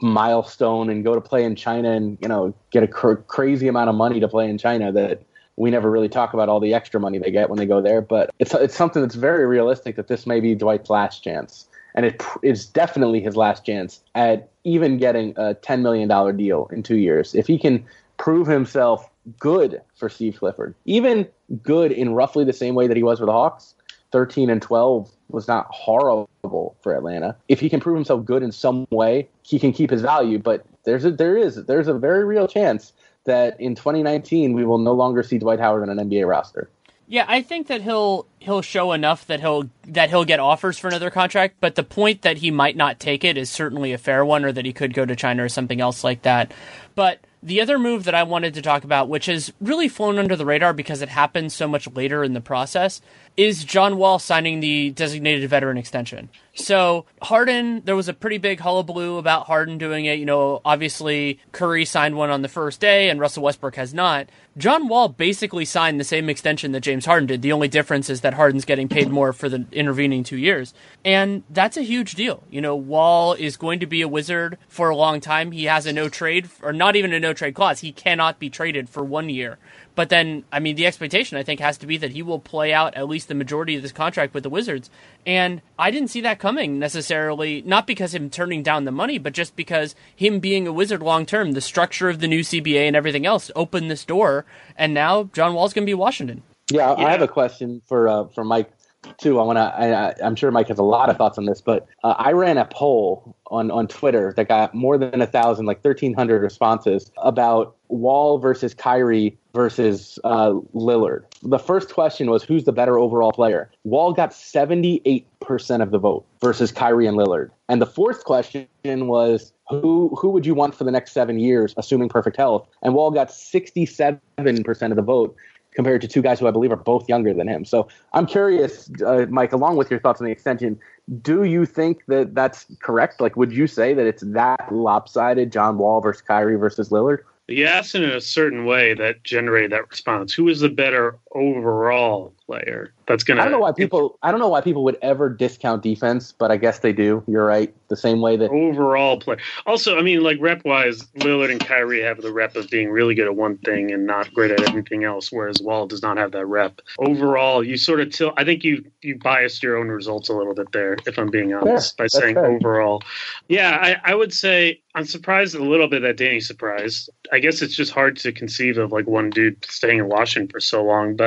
[0.01, 3.89] milestone and go to play in China and, you know, get a cr- crazy amount
[3.89, 5.23] of money to play in China that
[5.57, 8.01] we never really talk about all the extra money they get when they go there.
[8.01, 11.67] But it's, it's something that's very realistic that this may be Dwight's last chance.
[11.95, 16.83] And it is definitely his last chance at even getting a $10 million deal in
[16.83, 17.35] two years.
[17.35, 17.85] If he can
[18.19, 21.27] prove himself good for Steve Clifford, even
[21.63, 23.75] good in roughly the same way that he was with the Hawks.
[24.13, 27.37] 13 and 12 was not horrible for Atlanta.
[27.49, 30.39] If he can prove himself good in some way, he can keep his value.
[30.39, 32.93] But there's a there is there's a very real chance
[33.27, 36.69] that in 2019 we will no longer see Dwight Howard on an NBA roster.
[37.09, 40.89] Yeah, I think that he'll he'll show enough that he'll that he'll get offers for
[40.89, 44.25] another contract, but the point that he might not take it is certainly a fair
[44.25, 46.53] one or that he could go to China or something else like that.
[46.97, 50.35] But the other move that I wanted to talk about, which has really flown under
[50.35, 53.01] the radar because it happened so much later in the process,
[53.37, 56.29] is John Wall signing the designated veteran extension.
[56.57, 60.19] So Harden, there was a pretty big hullabaloo about Harden doing it.
[60.19, 64.29] You know, obviously Curry signed one on the first day, and Russell Westbrook has not.
[64.57, 67.43] John Wall basically signed the same extension that James Harden did.
[67.43, 70.73] The only difference is that Harden's getting paid more for the intervening two years.
[71.05, 72.43] And that's a huge deal.
[72.51, 75.53] You know, Wall is going to be a wizard for a long time.
[75.53, 77.81] He has a no trade, or not even a no trade clause.
[77.81, 79.59] He cannot be traded for one year.
[79.97, 82.73] But then, I mean, the expectation I think has to be that he will play
[82.73, 84.91] out at least the majority of this contract with the Wizards.
[85.27, 89.33] And I didn't see that coming necessarily, not because him turning down the money, but
[89.33, 92.95] just because him being a Wizard long term, the structure of the new CBA and
[92.95, 94.45] everything else opened this door.
[94.77, 96.43] And now John Wall's going to be Washington.
[96.71, 98.76] Yeah, I have a question for uh, for Mike
[99.19, 99.41] too.
[99.41, 99.63] I want to.
[99.63, 102.59] I, I'm sure Mike has a lot of thoughts on this, but uh, I ran
[102.59, 107.77] a poll on on Twitter that got more than a thousand, like 1,300 responses about
[107.89, 111.25] Wall versus Kyrie versus uh, Lillard.
[111.43, 113.71] The first question was who's the better overall player.
[113.85, 118.67] Wall got 78 percent of the vote versus Kyrie and Lillard, and the fourth question
[118.85, 122.69] was who who would you want for the next seven years, assuming perfect health.
[122.83, 124.21] And Wall got 67
[124.65, 125.37] percent of the vote
[125.77, 127.65] compared to two guys who I believe are both younger than him.
[127.65, 130.81] So I'm curious, uh, Mike, along with your thoughts on the extension,
[131.23, 133.21] do you think that that's correct?
[133.21, 137.19] Like, would you say that it's that lopsided, John Wall versus Kyrie versus Lillard?
[137.49, 140.35] Asked in a certain way that generated that response.
[140.35, 142.93] Who is the better overall player?
[143.07, 143.41] That's gonna.
[143.41, 144.19] I don't know why people.
[144.23, 147.23] I don't know why people would ever discount defense, but I guess they do.
[147.29, 147.73] You're right.
[147.89, 149.37] The same way that overall play.
[149.65, 153.15] Also, I mean, like rep wise, Lillard and Kyrie have the rep of being really
[153.15, 156.33] good at one thing and not great at everything else, whereas Wall does not have
[156.33, 156.81] that rep.
[156.99, 158.35] Overall, you sort of tilt.
[158.37, 161.55] I think you you biased your own results a little bit there, if I'm being
[161.55, 162.47] honest, by that's saying fair.
[162.47, 163.03] overall.
[163.49, 167.11] Yeah, I, I would say I'm surprised a little bit that Danny's surprised.
[167.31, 170.59] I guess it's just hard to conceive of like one dude staying in Washington for
[170.59, 171.26] so long, but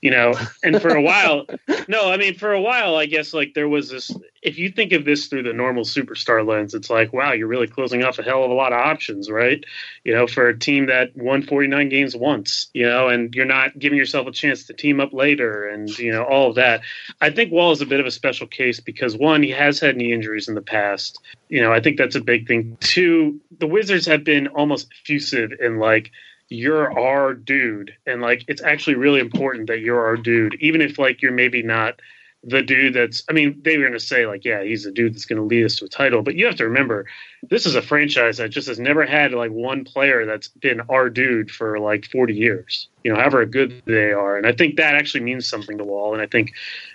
[0.00, 1.46] you know, and for a while,
[1.88, 4.10] no, I mean, for a while, I guess like there was this.
[4.42, 7.66] If you think of this through the normal superstar lens, it's like, wow, you're really
[7.66, 9.62] closing off a hell of a lot of options, right?
[10.04, 13.78] You know, for a team that won 49 games once, you know, and you're not
[13.78, 16.82] giving yourself a chance to team up later, and you know all of that.
[17.20, 19.96] I think Wall is a bit of a special case because one, he has had
[19.96, 21.20] knee injuries in the past.
[21.48, 22.76] You know, I think that's a big thing.
[22.80, 26.10] Two, the Wizards have been almost effusive in like
[26.50, 30.98] you're our dude, and like it's actually really important that you're our dude, even if
[30.98, 32.00] like you're maybe not
[32.42, 35.26] the dude that's I mean, they were gonna say like, yeah, he's the dude that's
[35.26, 37.06] gonna lead us to a title, but you have to remember
[37.48, 41.08] this is a franchise that just has never had like one player that's been our
[41.08, 42.88] dude for like 40 years.
[43.02, 46.12] You know, however good they are, and I think that actually means something to Wall.
[46.12, 46.52] And I think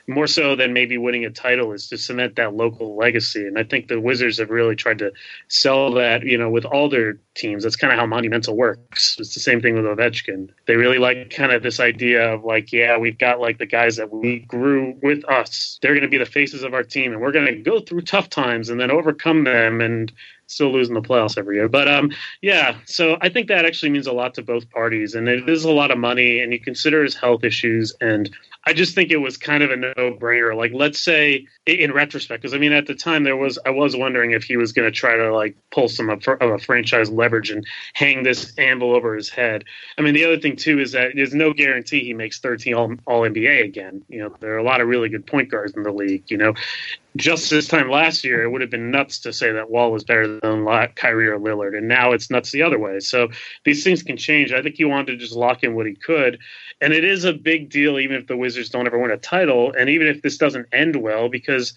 [0.08, 3.48] more so than maybe winning a title is to cement that local legacy.
[3.48, 5.12] And I think the Wizards have really tried to
[5.48, 6.24] sell that.
[6.24, 9.18] You know, with all their teams, that's kind of how Monumental works.
[9.20, 10.50] It's the same thing with Ovechkin.
[10.68, 13.96] They really like kind of this idea of like, yeah, we've got like the guys
[13.98, 15.80] that we grew with us.
[15.82, 18.02] They're going to be the faces of our team, and we're going to go through
[18.02, 20.12] tough times and then overcome them and
[20.48, 21.68] still losing the playoffs every year.
[21.68, 25.28] But um, yeah, so I think that actually means a lot to both parties, and
[25.28, 26.40] it is a lot of money.
[26.40, 28.30] And you consider his health issues, and
[28.68, 30.56] I just think it was kind of a no-brainer.
[30.56, 33.96] Like, let's say in retrospect, because I mean, at the time there was, I was
[33.96, 37.52] wondering if he was going to try to like pull some of a franchise leverage
[37.52, 39.64] and hang this anvil over his head.
[39.98, 42.94] I mean, the other thing too is that there's no guarantee he makes 13 all,
[43.06, 44.04] all NBA again.
[44.10, 46.24] You know, there are a lot of really good point guards in the league.
[46.28, 46.54] You know,
[47.16, 50.04] just this time last year, it would have been nuts to say that Wall was
[50.04, 53.00] better than Kyrie or Lillard, and now it's nuts the other way.
[53.00, 53.30] So
[53.64, 54.52] these things can change.
[54.52, 56.40] I think he wanted to just lock in what he could,
[56.82, 59.74] and it is a big deal, even if the Wizards don't ever win a title,
[59.78, 61.74] and even if this doesn't end well, because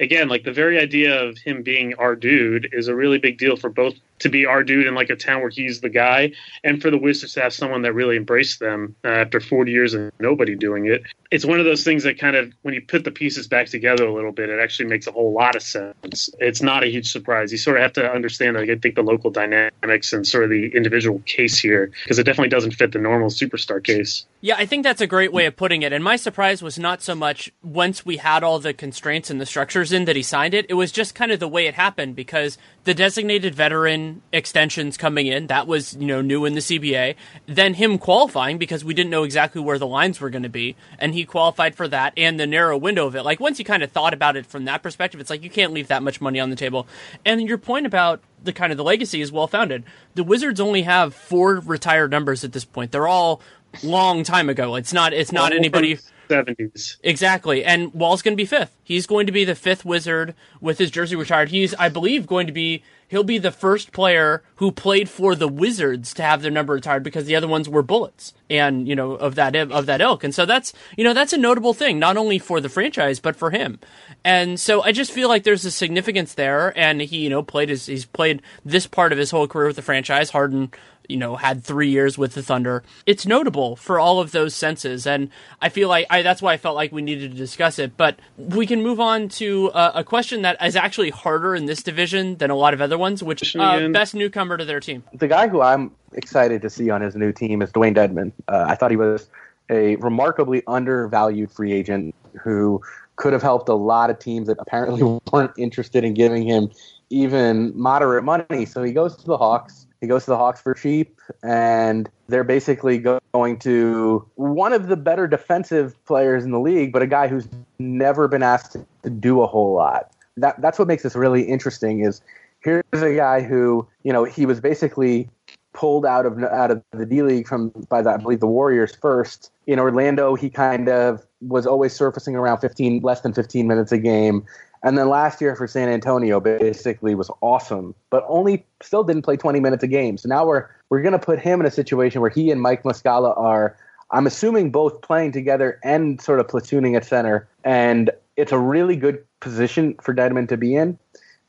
[0.00, 3.56] again, like the very idea of him being our dude is a really big deal
[3.56, 6.32] for both to be our dude in like a town where he's the guy,
[6.64, 9.94] and for the Wizards to have someone that really embraced them uh, after 40 years
[9.94, 11.02] of nobody doing it.
[11.30, 14.04] It's one of those things that kind of, when you put the pieces back together
[14.04, 16.28] a little bit, it actually makes a whole lot of sense.
[16.40, 17.52] It's not a huge surprise.
[17.52, 20.50] You sort of have to understand, like, I think the local dynamics and sort of
[20.50, 24.26] the individual case here, because it definitely doesn't fit the normal superstar case.
[24.40, 25.92] Yeah, I think that's a great way of putting it.
[25.92, 29.46] And my surprise was not so much once we had all the constraints and the
[29.46, 30.66] structures in that he signed it.
[30.68, 35.26] It was just kind of the way it happened because the designated veteran extensions coming
[35.26, 35.48] in.
[35.48, 37.14] That was, you know, new in the CBA.
[37.46, 40.76] Then him qualifying because we didn't know exactly where the lines were going to be.
[40.98, 43.22] And he qualified for that and the narrow window of it.
[43.22, 45.72] Like, once you kind of thought about it from that perspective, it's like you can't
[45.72, 46.86] leave that much money on the table.
[47.24, 49.84] And your point about the kind of the legacy is well founded.
[50.14, 52.92] The Wizards only have four retired numbers at this point.
[52.92, 53.42] They're all
[53.82, 54.74] long time ago.
[54.76, 55.98] It's not, it's not anybody.
[56.30, 56.96] 70s.
[57.02, 57.64] Exactly.
[57.64, 58.76] And Wall's going to be fifth.
[58.84, 61.50] He's going to be the fifth wizard with his jersey retired.
[61.50, 65.48] He's, I believe, going to be he'll be the first player who played for the
[65.48, 69.12] Wizards to have their number retired because the other ones were Bullets and you know
[69.12, 70.24] of that of that ilk.
[70.24, 73.36] And so that's you know that's a notable thing not only for the franchise but
[73.36, 73.78] for him.
[74.24, 76.76] And so I just feel like there's a significance there.
[76.78, 79.76] And he you know played his he's played this part of his whole career with
[79.76, 80.30] the franchise.
[80.30, 80.70] Harden
[81.10, 82.82] you know had three years with the Thunder.
[83.04, 85.30] It's notable for all of those senses, and
[85.60, 87.96] I feel like I, that's why I felt like we needed to discuss it.
[87.96, 91.82] But we can move on to uh, a question that is actually harder in this
[91.82, 93.22] division than a lot of other ones.
[93.22, 95.02] Which uh, best newcomer to their team?
[95.12, 98.32] The guy who I'm excited to see on his new team is Dwayne Dedmon.
[98.48, 99.28] Uh, I thought he was
[99.68, 102.80] a remarkably undervalued free agent who
[103.16, 105.02] could have helped a lot of teams that apparently
[105.32, 106.70] weren't interested in giving him
[107.10, 108.64] even moderate money.
[108.64, 112.44] So he goes to the Hawks he goes to the Hawks for cheap, and they're
[112.44, 117.28] basically going to one of the better defensive players in the league, but a guy
[117.28, 117.48] who's
[117.78, 120.10] never been asked to do a whole lot.
[120.36, 122.00] That that's what makes this really interesting.
[122.00, 122.22] Is
[122.60, 125.28] here's a guy who you know he was basically
[125.72, 128.94] pulled out of out of the D League from by the, I believe the Warriors
[128.94, 129.52] first.
[129.66, 133.98] In Orlando, he kind of was always surfacing around 15 less than 15 minutes a
[133.98, 134.44] game.
[134.82, 139.36] And then last year for San Antonio basically was awesome, but only still didn't play
[139.36, 140.16] 20 minutes a game.
[140.16, 142.82] So now we're we're going to put him in a situation where he and Mike
[142.82, 143.76] Muscala are
[144.10, 148.96] I'm assuming both playing together and sort of platooning at center and it's a really
[148.96, 150.98] good position for Dedmon to be in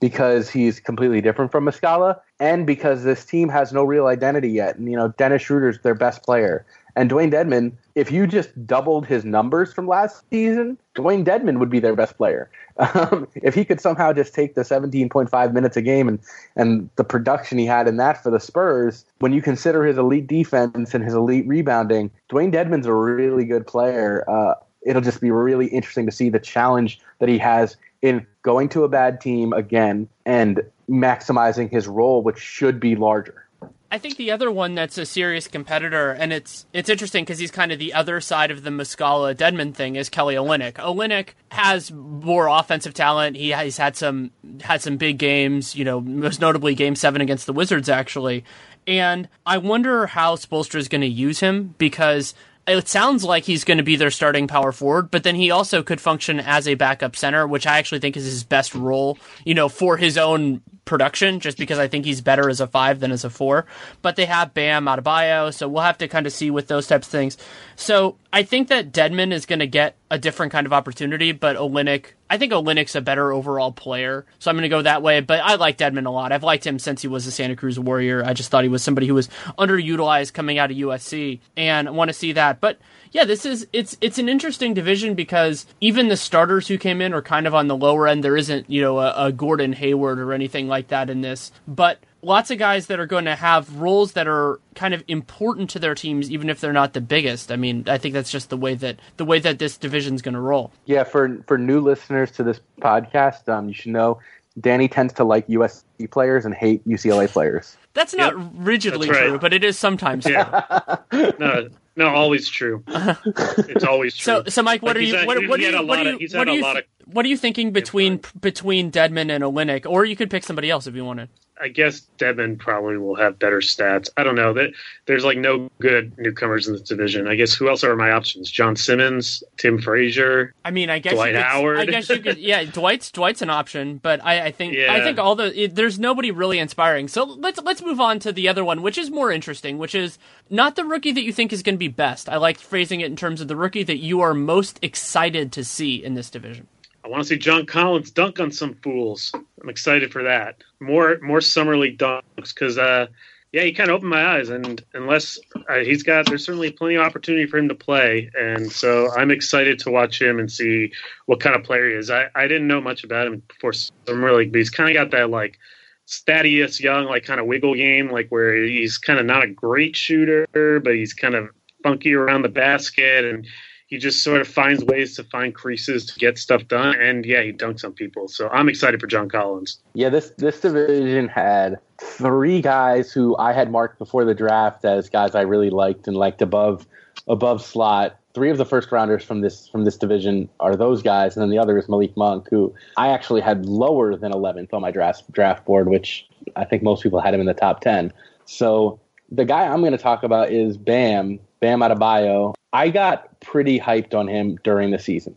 [0.01, 4.75] because he's completely different from Muscala and because this team has no real identity yet.
[4.75, 6.65] And you know, Dennis Schroeder's their best player.
[6.95, 11.69] And Dwayne Dedmon, if you just doubled his numbers from last season, Dwayne Dedmon would
[11.69, 12.49] be their best player.
[12.81, 16.19] Um, if he could somehow just take the 17.5 minutes a game and,
[16.55, 20.25] and the production he had in that for the Spurs, when you consider his elite
[20.25, 24.27] defense and his elite rebounding, Dwayne Dedmon's a really good player.
[24.27, 28.67] Uh, it'll just be really interesting to see the challenge that he has in going
[28.69, 33.45] to a bad team again and maximizing his role, which should be larger.
[33.93, 37.51] I think the other one that's a serious competitor, and it's it's interesting because he's
[37.51, 40.75] kind of the other side of the Muscala Dedmon thing, is Kelly Olynyk.
[40.75, 43.35] Olynyk has more offensive talent.
[43.35, 44.31] He has had some
[44.61, 45.75] had some big games.
[45.75, 48.45] You know, most notably Game Seven against the Wizards, actually.
[48.87, 52.33] And I wonder how Spoelstra is going to use him because
[52.67, 55.81] it sounds like he's going to be their starting power forward, but then he also
[55.83, 59.53] could function as a backup center, which I actually think is his best role, you
[59.53, 63.11] know, for his own production just because I think he's better as a five than
[63.11, 63.65] as a four.
[64.01, 67.07] But they have Bam Adebayo, so we'll have to kind of see with those types
[67.07, 67.37] of things.
[67.75, 71.55] So I think that Dedmon is going to get a different kind of opportunity, but
[71.55, 75.19] Olynyk, I think Olynyk's a better overall player, so I'm going to go that way.
[75.19, 76.31] But I like Dedmon a lot.
[76.31, 78.23] I've liked him since he was a Santa Cruz Warrior.
[78.25, 79.27] I just thought he was somebody who was
[79.59, 82.61] underutilized coming out of USC, and I want to see that.
[82.61, 82.79] But
[83.11, 87.13] yeah, this is it's it's an interesting division because even the starters who came in
[87.13, 88.23] are kind of on the lower end.
[88.23, 91.99] There isn't you know a, a Gordon Hayward or anything like that in this, but
[92.21, 95.79] lots of guys that are going to have roles that are kind of important to
[95.79, 97.51] their teams, even if they're not the biggest.
[97.51, 100.33] I mean, I think that's just the way that the way that this division's going
[100.33, 100.71] to roll.
[100.85, 104.19] Yeah, for for new listeners to this podcast, um, you should know
[104.59, 107.77] Danny tends to like USC players and hate UCLA players.
[107.93, 109.27] That's not yep, rigidly that's right.
[109.29, 110.25] true, but it is sometimes.
[110.25, 110.97] Yeah.
[111.11, 112.83] no, no, always true.
[112.87, 114.43] it's always true.
[114.43, 115.25] So, so Mike, what like are you?
[115.25, 115.85] What, what, are you?
[115.85, 116.29] What are you?
[116.31, 116.81] What are you?
[117.05, 119.85] What are you thinking between between Dedmon and Olynyk?
[119.89, 121.29] Or you could pick somebody else if you wanted.
[121.61, 124.09] I guess Dedmon probably will have better stats.
[124.17, 124.71] I don't know that
[125.05, 127.27] there's like no good newcomers in this division.
[127.27, 128.49] I guess who else are my options?
[128.49, 130.53] John Simmons, Tim Frazier.
[130.65, 131.77] I mean, I guess Dwight could, Howard.
[131.77, 132.39] I guess you could.
[132.39, 134.91] Yeah, Dwight's Dwight's an option, but I, I think yeah.
[134.91, 137.07] I think all the it, there's nobody really inspiring.
[137.07, 140.17] So let's let's move on to the other one, which is more interesting, which is
[140.49, 142.27] not the rookie that you think is going to be best.
[142.27, 145.63] I like phrasing it in terms of the rookie that you are most excited to
[145.63, 146.67] see in this division.
[147.03, 149.31] I want to see John Collins dunk on some fools.
[149.33, 150.63] I'm excited for that.
[150.79, 153.07] More more summer league dunks because uh,
[153.51, 154.49] yeah, he kind of opened my eyes.
[154.49, 155.37] And unless
[155.69, 158.29] uh, he's got, there's certainly plenty of opportunity for him to play.
[158.37, 160.93] And so I'm excited to watch him and see
[161.25, 162.09] what kind of player he is.
[162.09, 165.11] I, I didn't know much about him before summer league, but he's kind of got
[165.17, 165.59] that like
[166.07, 169.95] Thaddeus Young like kind of wiggle game, like where he's kind of not a great
[169.95, 171.49] shooter, but he's kind of
[171.83, 173.47] funky around the basket and
[173.91, 176.95] he just sort of finds ways to find creases to get stuff done.
[176.95, 178.29] And yeah, he dunks on people.
[178.29, 179.79] So I'm excited for John Collins.
[179.93, 185.09] Yeah, this this division had three guys who I had marked before the draft as
[185.09, 186.87] guys I really liked and liked above
[187.27, 188.17] above slot.
[188.33, 191.49] Three of the first rounders from this from this division are those guys, and then
[191.49, 195.29] the other is Malik Monk, who I actually had lower than 11th on my draft
[195.33, 196.25] draft board, which
[196.55, 198.13] I think most people had him in the top 10.
[198.45, 202.53] So the guy I'm going to talk about is Bam Bam Adebayo.
[202.73, 205.35] I got pretty hyped on him during the season,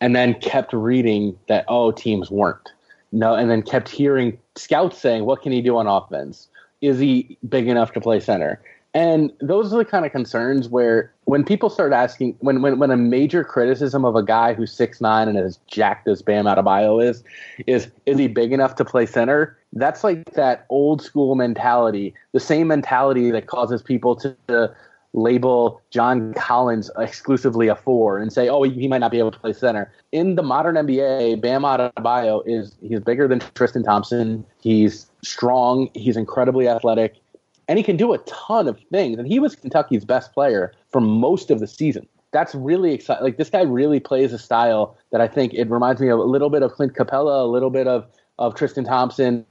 [0.00, 2.72] and then kept reading that oh teams weren't
[3.12, 6.48] no, and then kept hearing scouts saying what can he do on offense?
[6.80, 8.60] Is he big enough to play center?
[8.92, 12.90] And those are the kind of concerns where when people start asking, when, when, when
[12.90, 17.02] a major criticism of a guy who's six nine and as jacked as Bam Adebayo
[17.02, 17.22] is,
[17.66, 19.56] is is he big enough to play center?
[19.72, 24.74] That's like that old school mentality, the same mentality that causes people to, to
[25.16, 29.38] label John Collins exclusively a four and say, oh, he might not be able to
[29.38, 29.90] play center.
[30.12, 34.44] In the modern NBA, Bam Adebayo is he's bigger than Tristan Thompson.
[34.60, 35.90] He's strong.
[35.94, 37.16] He's incredibly athletic,
[37.66, 39.18] and he can do a ton of things.
[39.18, 42.06] And he was Kentucky's best player for most of the season.
[42.32, 43.24] That's really exciting.
[43.24, 46.24] Like this guy really plays a style that I think it reminds me of a
[46.24, 48.06] little bit of Clint Capela, a little bit of
[48.38, 49.46] of Tristan Thompson.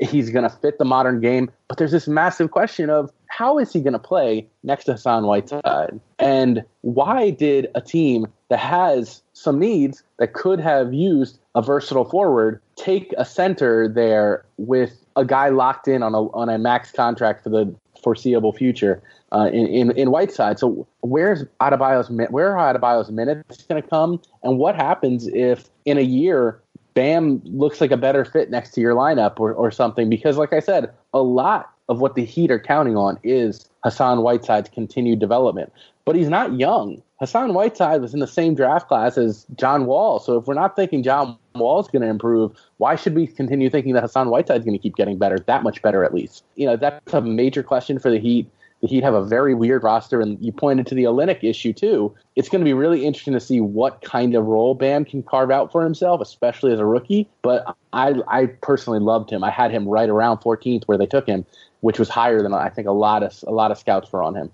[0.00, 3.72] He's going to fit the modern game, but there's this massive question of how is
[3.72, 5.98] he going to play next to Hassan Whiteside?
[6.20, 12.04] And why did a team that has some needs that could have used a versatile
[12.04, 16.92] forward take a center there with a guy locked in on a on a max
[16.92, 20.60] contract for the foreseeable future uh, in, in in Whiteside?
[20.60, 24.22] So where's Adebayo's where are Adebayo's minutes going to come?
[24.44, 26.60] And what happens if in a year
[26.94, 30.08] Bam looks like a better fit next to your lineup or, or something?
[30.08, 34.22] Because like I said, a lot of what the Heat are counting on is Hassan
[34.22, 35.72] Whiteside's continued development.
[36.04, 37.02] But he's not young.
[37.20, 40.18] Hassan Whiteside was in the same draft class as John Wall.
[40.18, 43.70] So if we're not thinking John Wall is going to improve, why should we continue
[43.70, 46.44] thinking that Hassan Whiteside is going to keep getting better, that much better at least?
[46.56, 48.50] You know, that's a major question for the Heat.
[48.84, 52.14] The Heat have a very weird roster, and you pointed to the Olynyk issue too.
[52.36, 55.50] It's going to be really interesting to see what kind of role Bam can carve
[55.50, 57.26] out for himself, especially as a rookie.
[57.40, 57.64] But
[57.94, 59.42] I, I personally loved him.
[59.42, 61.46] I had him right around 14th where they took him,
[61.80, 64.34] which was higher than I think a lot of a lot of scouts were on
[64.34, 64.52] him.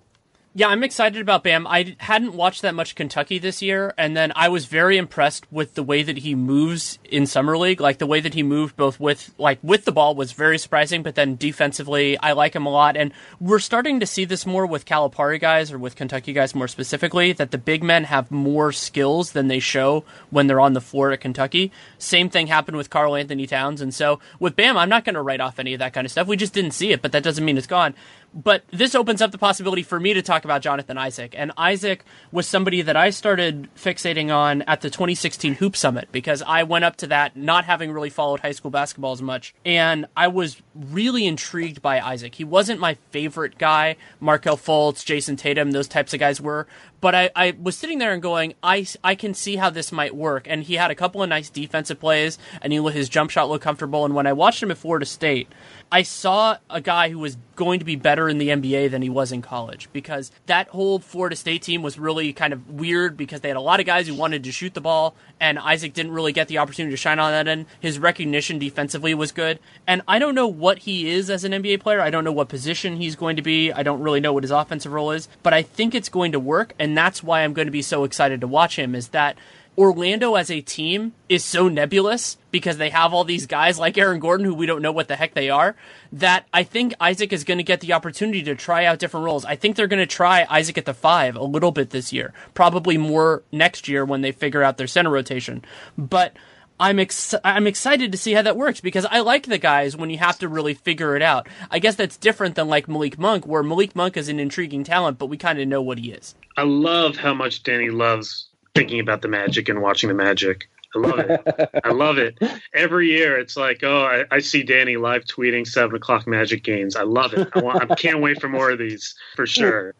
[0.53, 1.64] Yeah, I'm excited about Bam.
[1.68, 5.74] I hadn't watched that much Kentucky this year, and then I was very impressed with
[5.74, 7.80] the way that he moves in summer league.
[7.80, 11.05] Like the way that he moved both with like with the ball was very surprising,
[11.05, 12.96] but then defensively, I like him a lot.
[12.96, 16.66] And we're starting to see this more with Calipari guys or with Kentucky guys more
[16.66, 20.80] specifically that the big men have more skills than they show when they're on the
[20.80, 21.70] floor at Kentucky.
[21.96, 25.40] Same thing happened with Karl-Anthony Towns, and so with Bam, I'm not going to write
[25.40, 26.26] off any of that kind of stuff.
[26.26, 27.94] We just didn't see it, but that doesn't mean it's gone.
[28.33, 31.35] But this opens up the possibility for me to talk about Jonathan Isaac.
[31.37, 36.41] And Isaac was somebody that I started fixating on at the 2016 Hoop Summit because
[36.43, 39.53] I went up to that not having really followed high school basketball as much.
[39.64, 42.37] And I was really intrigued by Isaac.
[42.37, 43.97] He wasn't my favorite guy.
[44.20, 46.68] Markelle Fultz, Jayson Tatum, those types of guys were.
[47.01, 50.14] But I, I was sitting there and going, I, I can see how this might
[50.14, 50.47] work.
[50.47, 53.64] And he had a couple of nice defensive plays, and he, his jump shot looked
[53.64, 54.05] comfortable.
[54.05, 55.49] And when I watched him at Florida State,
[55.93, 59.11] I saw a guy who was going to be better in the NBA than he
[59.11, 63.41] was in college because that whole Florida State team was really kind of weird because
[63.41, 66.12] they had a lot of guys who wanted to shoot the ball, and Isaac didn't
[66.12, 67.66] really get the opportunity to shine on that end.
[67.80, 71.80] His recognition defensively was good, and I don't know what he is as an NBA
[71.80, 72.01] player.
[72.01, 73.72] I don't know what position he's going to be.
[73.72, 76.41] I don't really know what his offensive role is, but I think it's going to
[76.41, 78.95] work, and that's why I'm going to be so excited to watch him.
[78.95, 79.36] Is that
[79.81, 84.20] Orlando as a team is so nebulous because they have all these guys like Aaron
[84.20, 85.74] Gordon who we don't know what the heck they are
[86.12, 89.47] that I think Isaac is going to get the opportunity to try out different roles.
[89.47, 92.35] I think they're going to try Isaac at the 5 a little bit this year.
[92.53, 95.64] Probably more next year when they figure out their center rotation.
[95.97, 96.37] But
[96.78, 100.11] I'm ex- I'm excited to see how that works because I like the guys when
[100.11, 101.49] you have to really figure it out.
[101.70, 105.18] I guess that's different than like Malik Monk, where Malik Monk is an intriguing talent,
[105.18, 106.35] but we kind of know what he is.
[106.59, 110.68] I love how much Danny loves thinking about the Magic and watching the Magic.
[110.95, 111.71] I love it.
[111.85, 112.39] I love it.
[112.75, 116.97] Every year, it's like, oh, I, I, see Danny live tweeting seven o'clock Magic games.
[116.97, 117.49] I love it.
[117.55, 119.95] I, want, I can't wait for more of these for sure.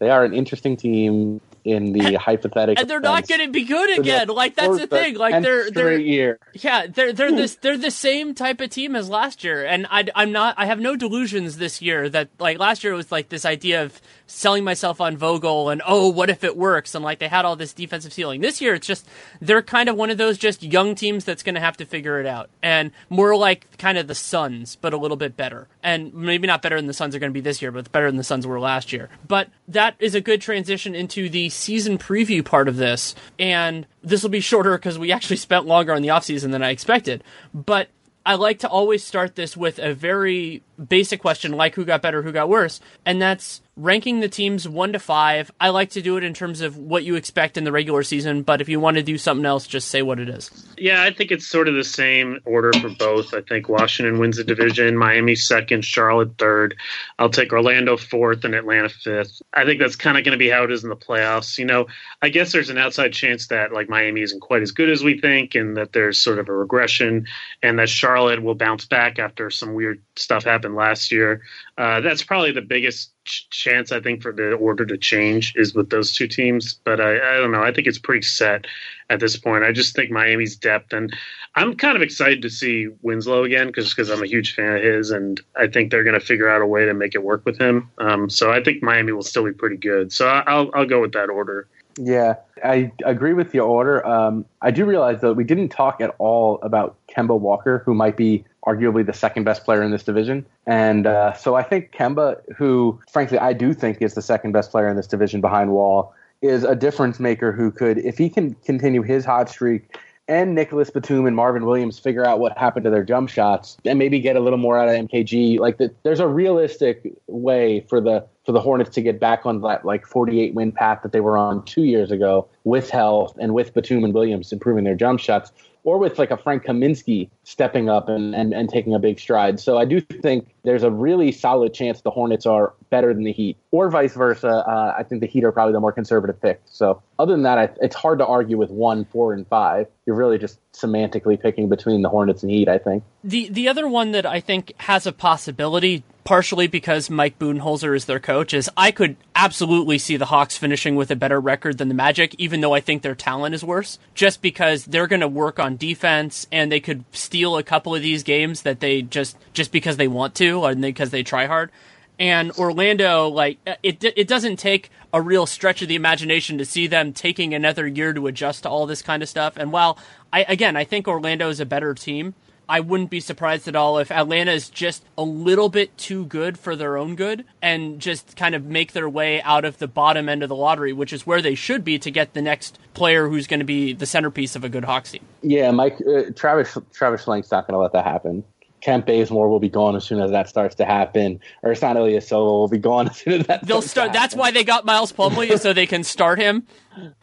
[0.00, 2.80] They are an interesting team in the hypothetical.
[2.80, 4.28] And they're not going to be good again.
[4.28, 5.16] Like that's the thing.
[5.16, 6.38] Like they're they're year.
[6.52, 9.64] yeah they're they're this they're the same type of team as last year.
[9.64, 12.96] And I I'm not I have no delusions this year that like last year it
[12.96, 16.94] was like this idea of selling myself on Vogel and oh what if it works
[16.94, 18.42] and like they had all this defensive ceiling.
[18.42, 19.08] This year it's just
[19.40, 22.20] they're kind of one of those just young teams that's going to have to figure
[22.20, 25.66] it out and more like kind of the Suns but a little bit better.
[25.82, 28.06] And maybe not better than the Suns are going to be this year, but better
[28.06, 29.08] than the Suns were last year.
[29.26, 33.14] But that is a good transition into the season preview part of this.
[33.38, 36.70] And this will be shorter because we actually spent longer on the offseason than I
[36.70, 37.24] expected.
[37.52, 37.88] But
[38.26, 42.22] I like to always start this with a very basic question like who got better,
[42.22, 42.80] who got worse.
[43.04, 45.50] And that's ranking the teams one to five.
[45.60, 48.42] I like to do it in terms of what you expect in the regular season,
[48.42, 50.50] but if you want to do something else, just say what it is.
[50.78, 53.34] Yeah, I think it's sort of the same order for both.
[53.34, 56.76] I think Washington wins the division, Miami second, Charlotte third.
[57.18, 59.42] I'll take Orlando fourth and Atlanta fifth.
[59.52, 61.58] I think that's kind of going to be how it is in the playoffs.
[61.58, 61.86] You know,
[62.22, 65.20] I guess there's an outside chance that like Miami isn't quite as good as we
[65.20, 67.26] think and that there's sort of a regression
[67.62, 71.42] and that Charlotte will bounce back after some weird stuff happened last year.
[71.76, 75.74] Uh, that's probably the biggest ch- chance I think for the order to change is
[75.74, 76.74] with those two teams.
[76.84, 77.62] But I, I don't know.
[77.62, 78.66] I think it's pretty set
[79.10, 79.64] at this point.
[79.64, 81.14] I just think Miami's depth, and
[81.54, 84.82] I'm kind of excited to see Winslow again because because I'm a huge fan of
[84.82, 87.44] his, and I think they're going to figure out a way to make it work
[87.44, 87.90] with him.
[87.98, 90.12] Um, so I think Miami will still be pretty good.
[90.12, 91.68] So I'll I'll go with that order.
[91.96, 94.04] Yeah, I agree with your order.
[94.04, 98.16] Um, I do realize though we didn't talk at all about Kemba Walker, who might
[98.16, 100.44] be arguably the second best player in this division.
[100.66, 104.70] And uh, so I think Kemba, who frankly I do think is the second best
[104.70, 108.54] player in this division behind Wall, is a difference maker who could, if he can
[108.64, 109.96] continue his hot streak
[110.28, 113.98] and Nicolas Batum and Marvin Williams figure out what happened to their jump shots and
[113.98, 115.58] maybe get a little more out of MKG.
[115.58, 119.60] Like the, there's a realistic way for the for the Hornets to get back on
[119.62, 123.54] that like 48 win path that they were on two years ago with health and
[123.54, 125.52] with Batum and Williams improving their jump shots
[125.84, 129.60] or with like a Frank Kaminsky stepping up and, and, and taking a big stride.
[129.60, 133.32] So I do think there's a really solid chance the Hornets are better than the
[133.32, 134.48] Heat, or vice versa.
[134.48, 136.60] Uh, I think the Heat are probably the more conservative pick.
[136.64, 139.86] So other than that, it's hard to argue with one, four, and five.
[140.06, 142.68] You're really just semantically picking between the Hornets and Heat.
[142.68, 147.38] I think the the other one that I think has a possibility partially because Mike
[147.38, 151.38] Budenholzer is their coach, is I could absolutely see the Hawks finishing with a better
[151.38, 155.06] record than the Magic, even though I think their talent is worse, just because they're
[155.06, 158.80] going to work on defense and they could steal a couple of these games that
[158.80, 161.70] they just, just because they want to and because they try hard.
[162.18, 166.88] And Orlando, like, it, it doesn't take a real stretch of the imagination to see
[166.88, 169.56] them taking another year to adjust to all this kind of stuff.
[169.56, 169.96] And while
[170.32, 172.34] I, again, I think Orlando is a better team,
[172.68, 176.58] I wouldn't be surprised at all if Atlanta is just a little bit too good
[176.58, 180.28] for their own good and just kind of make their way out of the bottom
[180.28, 183.28] end of the lottery, which is where they should be to get the next player
[183.28, 185.22] who's going to be the centerpiece of a good Hawks team.
[185.42, 188.42] Yeah, Mike uh, Travis Travis Schlenk's not going to let that happen.
[188.84, 191.40] Kent Bazemore will be gone as soon as that starts to happen.
[191.64, 193.66] Ersan Ilyasova will be gone as soon as that.
[193.66, 194.12] They'll start.
[194.12, 196.66] That's why they got Miles Plumlee so they can start him.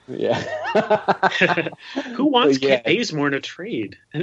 [0.08, 0.42] Yeah.
[2.16, 2.82] Who wants But yeah.
[2.82, 3.96] Kent Bazemore in a trade?
[4.14, 4.20] Uh,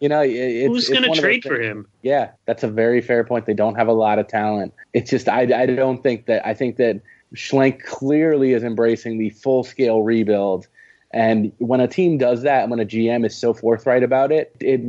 [0.00, 1.86] you know, it, it's, who's going to trade for him?
[2.00, 3.44] Yeah, that's a very fair point.
[3.44, 4.72] They don't have a lot of talent.
[4.94, 7.02] It's just I, I don't think that I think that
[7.34, 10.66] Schlenk clearly is embracing the full scale rebuild.
[11.10, 14.56] And when a team does that, and when a GM is so forthright about it,
[14.60, 14.80] it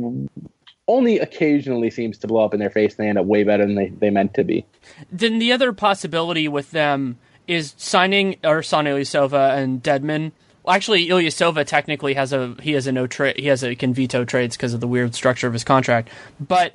[0.90, 2.96] only occasionally seems to blow up in their face.
[2.96, 4.66] And they end up way better than they, they meant to be.
[5.10, 10.32] Then the other possibility with them is signing Ersan Ilyasova and Dedmon.
[10.64, 13.94] Well, actually, Ilyasova technically has a he has a no trade he has a can
[13.94, 16.10] veto trades because of the weird structure of his contract.
[16.38, 16.74] But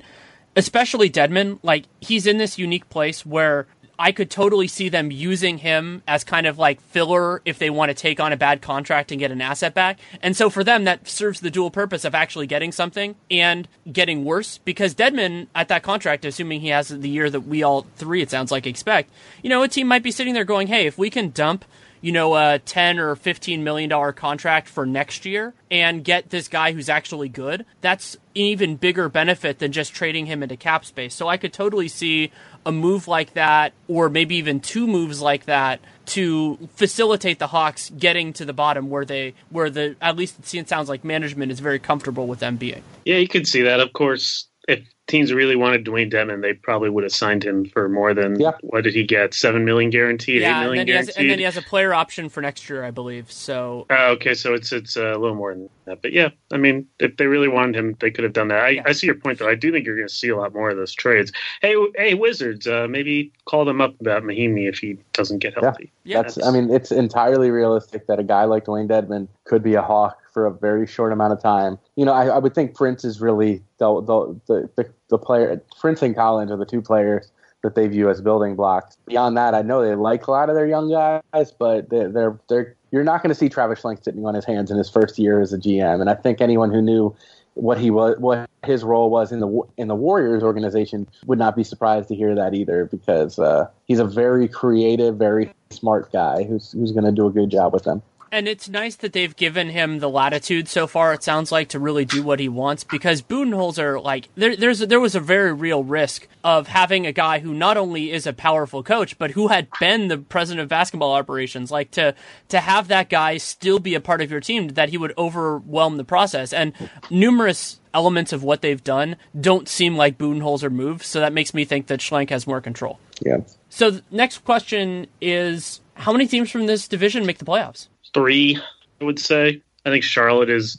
[0.56, 3.66] especially Deadman, like he's in this unique place where
[3.98, 7.90] I could totally see them using him as kind of like filler if they want
[7.90, 9.98] to take on a bad contract and get an asset back.
[10.22, 14.24] And so for them, that serves the dual purpose of actually getting something and getting
[14.24, 18.22] worse because Dedmon at that contract, assuming he has the year that we all three,
[18.22, 19.10] it sounds like, expect,
[19.42, 21.64] you know, a team might be sitting there going, hey, if we can dump
[22.00, 26.46] you know, a 10 or 15 million dollar contract for next year and get this
[26.46, 30.84] guy who's actually good, that's an even bigger benefit than just trading him into cap
[30.84, 31.14] space.
[31.14, 32.30] So I could totally see
[32.66, 37.90] a move like that or maybe even two moves like that to facilitate the Hawks
[37.98, 41.50] getting to the bottom where they where the at least it seems- sounds like management
[41.52, 42.82] is very comfortable with them being.
[43.04, 43.80] Yeah, you could see that.
[43.80, 47.88] Of course, if teams really wanted Dwayne Dedmon, they probably would have signed him for
[47.88, 48.52] more than Yeah.
[48.62, 49.32] what did he get?
[49.34, 51.20] Seven million guaranteed, yeah, eight and million then, he has, guaranteed.
[51.22, 53.30] and then he has a player option for next year, I believe.
[53.30, 56.56] So Oh, okay, so it's it's uh, a little more than that, but yeah, I
[56.56, 58.62] mean, if they really wanted him, they could have done that.
[58.62, 58.82] I, Yeah.
[58.86, 59.48] I see your point, though.
[59.48, 61.32] I do think you're going to see a lot more of those trades.
[61.62, 65.90] Hey, hey, Wizards, uh, maybe call them up about Mahimi if he doesn't get healthy.
[66.04, 66.22] Yeah.
[66.22, 69.82] That's I mean, it's entirely realistic that a guy like Dwayne Dedmon could be a
[69.82, 71.78] Hawk for a very short amount of time.
[71.94, 75.62] You know, I, I would think Prince is really the the, the the the player.
[75.80, 77.30] Prince and Collins are the two players
[77.62, 78.96] that they view as building blocks.
[79.06, 82.38] Beyond that, I know they like a lot of their young guys, but they're they're,
[82.48, 85.18] they're you're not going to see Travis Schlenk sitting on his hands in his first
[85.18, 86.00] year as a GM.
[86.00, 87.14] And I think anyone who knew
[87.54, 91.56] what he was, what his role was in the in the Warriors organization, would not
[91.56, 96.44] be surprised to hear that either, because uh, he's a very creative, very smart guy
[96.44, 98.02] who's who's going to do a good job with them.
[98.32, 101.14] And it's nice that they've given him the latitude so far.
[101.14, 105.00] It sounds like to really do what he wants because Budenholzer, like there, there's there
[105.00, 108.82] was a very real risk of having a guy who not only is a powerful
[108.82, 111.70] coach but who had been the president of basketball operations.
[111.70, 112.14] Like to
[112.48, 115.96] to have that guy still be a part of your team, that he would overwhelm
[115.96, 116.52] the process.
[116.52, 116.72] And
[117.10, 121.06] numerous elements of what they've done don't seem like Budenholzer moves.
[121.06, 122.98] So that makes me think that Schlenk has more control.
[123.20, 123.38] Yeah.
[123.70, 127.88] So the next question is: How many teams from this division make the playoffs?
[128.16, 128.58] Three,
[129.00, 129.60] I would say.
[129.84, 130.78] I think Charlotte is,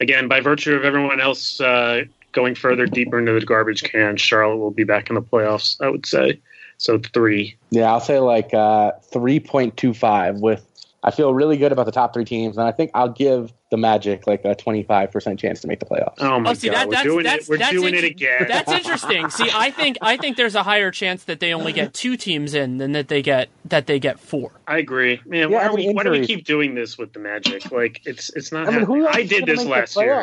[0.00, 4.58] again, by virtue of everyone else uh, going further deeper into the garbage can, Charlotte
[4.58, 5.80] will be back in the playoffs.
[5.80, 6.40] I would say.
[6.76, 7.56] So three.
[7.70, 10.66] Yeah, I'll say like uh, 3.25 with
[11.04, 13.76] I feel really good about the top three teams, and I think I'll give the
[13.76, 16.14] Magic like a 25% chance to make the playoffs.
[16.18, 17.50] Oh my Oh, see god, that, we're doing that's it.
[17.50, 18.46] We're that's doing it again.
[18.48, 19.28] That's interesting.
[19.28, 22.54] See, I think I think there's a higher chance that they only get two teams
[22.54, 24.52] in than that they get that they get four.
[24.66, 25.20] I agree.
[25.26, 27.70] Man, Yeah, why, are we, why do we keep doing this with the Magic?
[27.70, 28.68] Like, it's it's not.
[28.68, 30.22] I mean, who else I did this last the year.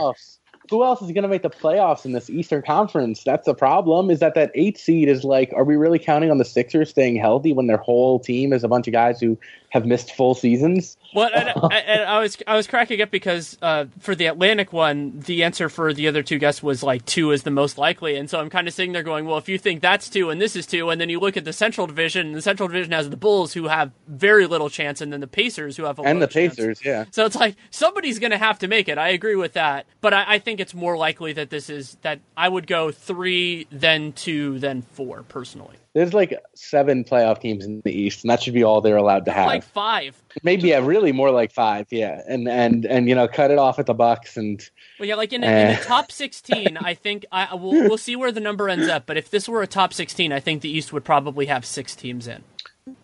[0.71, 3.25] Who else is going to make the playoffs in this Eastern Conference?
[3.25, 4.09] That's the problem.
[4.09, 7.17] Is that that eight seed is like, are we really counting on the Sixers staying
[7.17, 10.95] healthy when their whole team is a bunch of guys who have missed full seasons?
[11.13, 15.19] Well, and, and I was I was cracking up because uh, for the Atlantic one,
[15.19, 18.29] the answer for the other two guests was like two is the most likely, and
[18.29, 20.55] so I'm kind of sitting there going, well, if you think that's two and this
[20.55, 23.09] is two, and then you look at the Central Division, and the Central Division has
[23.09, 26.21] the Bulls who have very little chance, and then the Pacers who have a And
[26.21, 26.55] the chance.
[26.55, 27.05] Pacers, yeah.
[27.11, 28.97] So it's like somebody's going to have to make it.
[28.97, 32.19] I agree with that, but I, I think it's more likely that this is that
[32.37, 37.81] I would go three, then two, then four personally, There's like seven playoff teams in
[37.83, 39.47] the East, and that should be all they're allowed to have.
[39.47, 40.15] like five.
[40.41, 42.21] Maybe yeah, really more like five, yeah.
[42.29, 44.61] And and and you know, cut it off at the Bucks and
[44.99, 45.75] Well, yeah, like in, a, in Eh.
[45.77, 49.05] the top 16, I think I we'll, we'll see where the number ends up.
[49.05, 51.93] But if this were a top 16, I think the East would probably have six
[51.95, 52.41] teams in.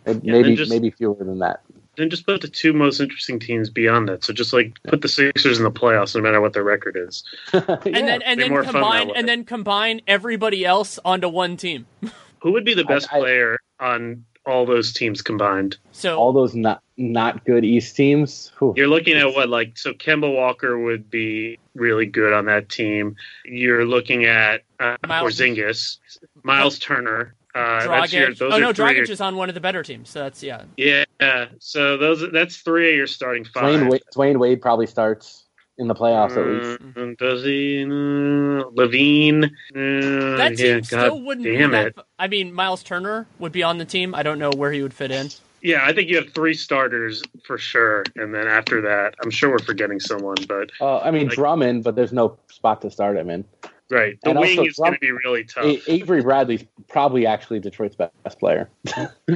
[0.05, 1.59] and Yeah, maybe just- maybe fewer than that.
[1.97, 4.23] Then just put the two most interesting teams beyond that.
[4.23, 7.23] So just like put the Sixers in the playoffs, no matter what their record is.
[7.53, 7.73] And
[8.07, 11.87] then and be then combine and then combine everybody else onto one team.
[12.41, 15.77] Who would be the best I- player on all those teams combined?
[15.91, 18.51] So all those not not good East teams.
[18.59, 18.73] whew.
[18.77, 23.15] You're looking at what like so Kemba Walker would be really good on that team.
[23.45, 25.97] You're looking at uh, Miles- Porzingis,
[26.43, 27.35] Miles Turner.
[27.55, 28.85] Uh, that's your, those Oh are no, three.
[28.85, 30.09] Dragic is on one of the better teams.
[30.09, 30.65] So that's yeah.
[30.77, 33.63] Yeah, so those that's three of your starting five.
[33.81, 35.46] Dwyane Wade, Dwyane Wade probably starts
[35.77, 36.79] in the playoffs at least.
[36.95, 37.83] Mm, does he?
[37.83, 39.45] Uh, LaVine.
[39.45, 41.95] Uh, That team yeah, still God wouldn't damn be it.
[41.95, 42.05] that.
[42.19, 44.15] I mean, Miles Turner would be on the team.
[44.15, 45.29] I don't know where he would fit in.
[45.61, 49.49] Yeah, I think you have three starters for sure, and then after that, I'm sure
[49.51, 53.17] we're forgetting someone, but Uh, I mean Like- Drummond, but there's no spot to start
[53.17, 53.43] him in.
[53.89, 55.65] right, the And wing also is going to be really tough.
[55.65, 58.69] A- Avery Bradley's probably actually Detroit's best player.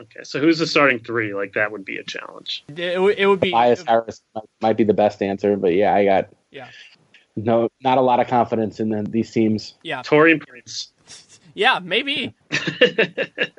[0.00, 1.34] Okay, so who's the starting three?
[1.34, 2.64] Like that would be a challenge.
[2.74, 5.94] It, would- it would be Bias Harris might, might be the best answer, but yeah,
[5.94, 6.68] I got Yeah.
[7.36, 9.74] no not a lot of confidence in the, these teams.
[9.82, 10.92] Yeah, Taurean Prince.
[11.54, 12.34] yeah, maybe.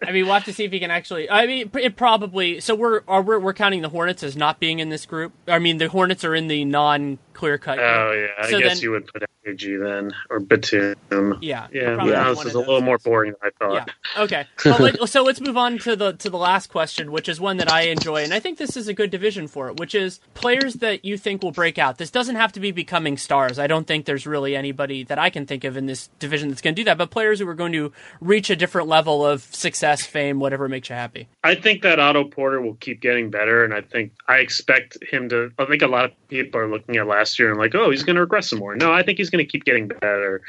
[0.03, 1.29] I mean, we'll have to see if he can actually.
[1.29, 2.59] I mean, it probably.
[2.59, 5.33] So we're are we're, we're counting the Hornets as not being in this group.
[5.47, 7.79] I mean, the Hornets are in the non-clear cut.
[7.79, 11.39] Oh yeah, I So guess then- you would put AG then or Batum.
[11.41, 13.83] Yeah, Yeah, yeah, this is a little more boring than I Yeah.
[13.85, 13.91] thought.
[14.23, 14.45] Okay.
[14.65, 17.71] Let, so let's move on to the to the last question, which is one that
[17.71, 20.75] I enjoy, and I think this is a good division for it, which is players
[20.75, 21.97] that you think will break out.
[21.97, 23.57] This doesn't have to be becoming stars.
[23.57, 26.61] I don't think there's really anybody that I can think of in this division that's
[26.61, 26.97] going to do that.
[26.97, 30.89] But players who are going to reach a different level of success, fame, whatever makes
[30.89, 31.27] you happy.
[31.43, 35.29] I think that Otto Porter will keep getting better, and I think I expect him
[35.29, 35.51] to.
[35.57, 38.03] I think a lot of people are looking at last year and like, oh, he's
[38.03, 38.75] going to regress some more.
[38.75, 40.41] No, I think he's going to keep getting better.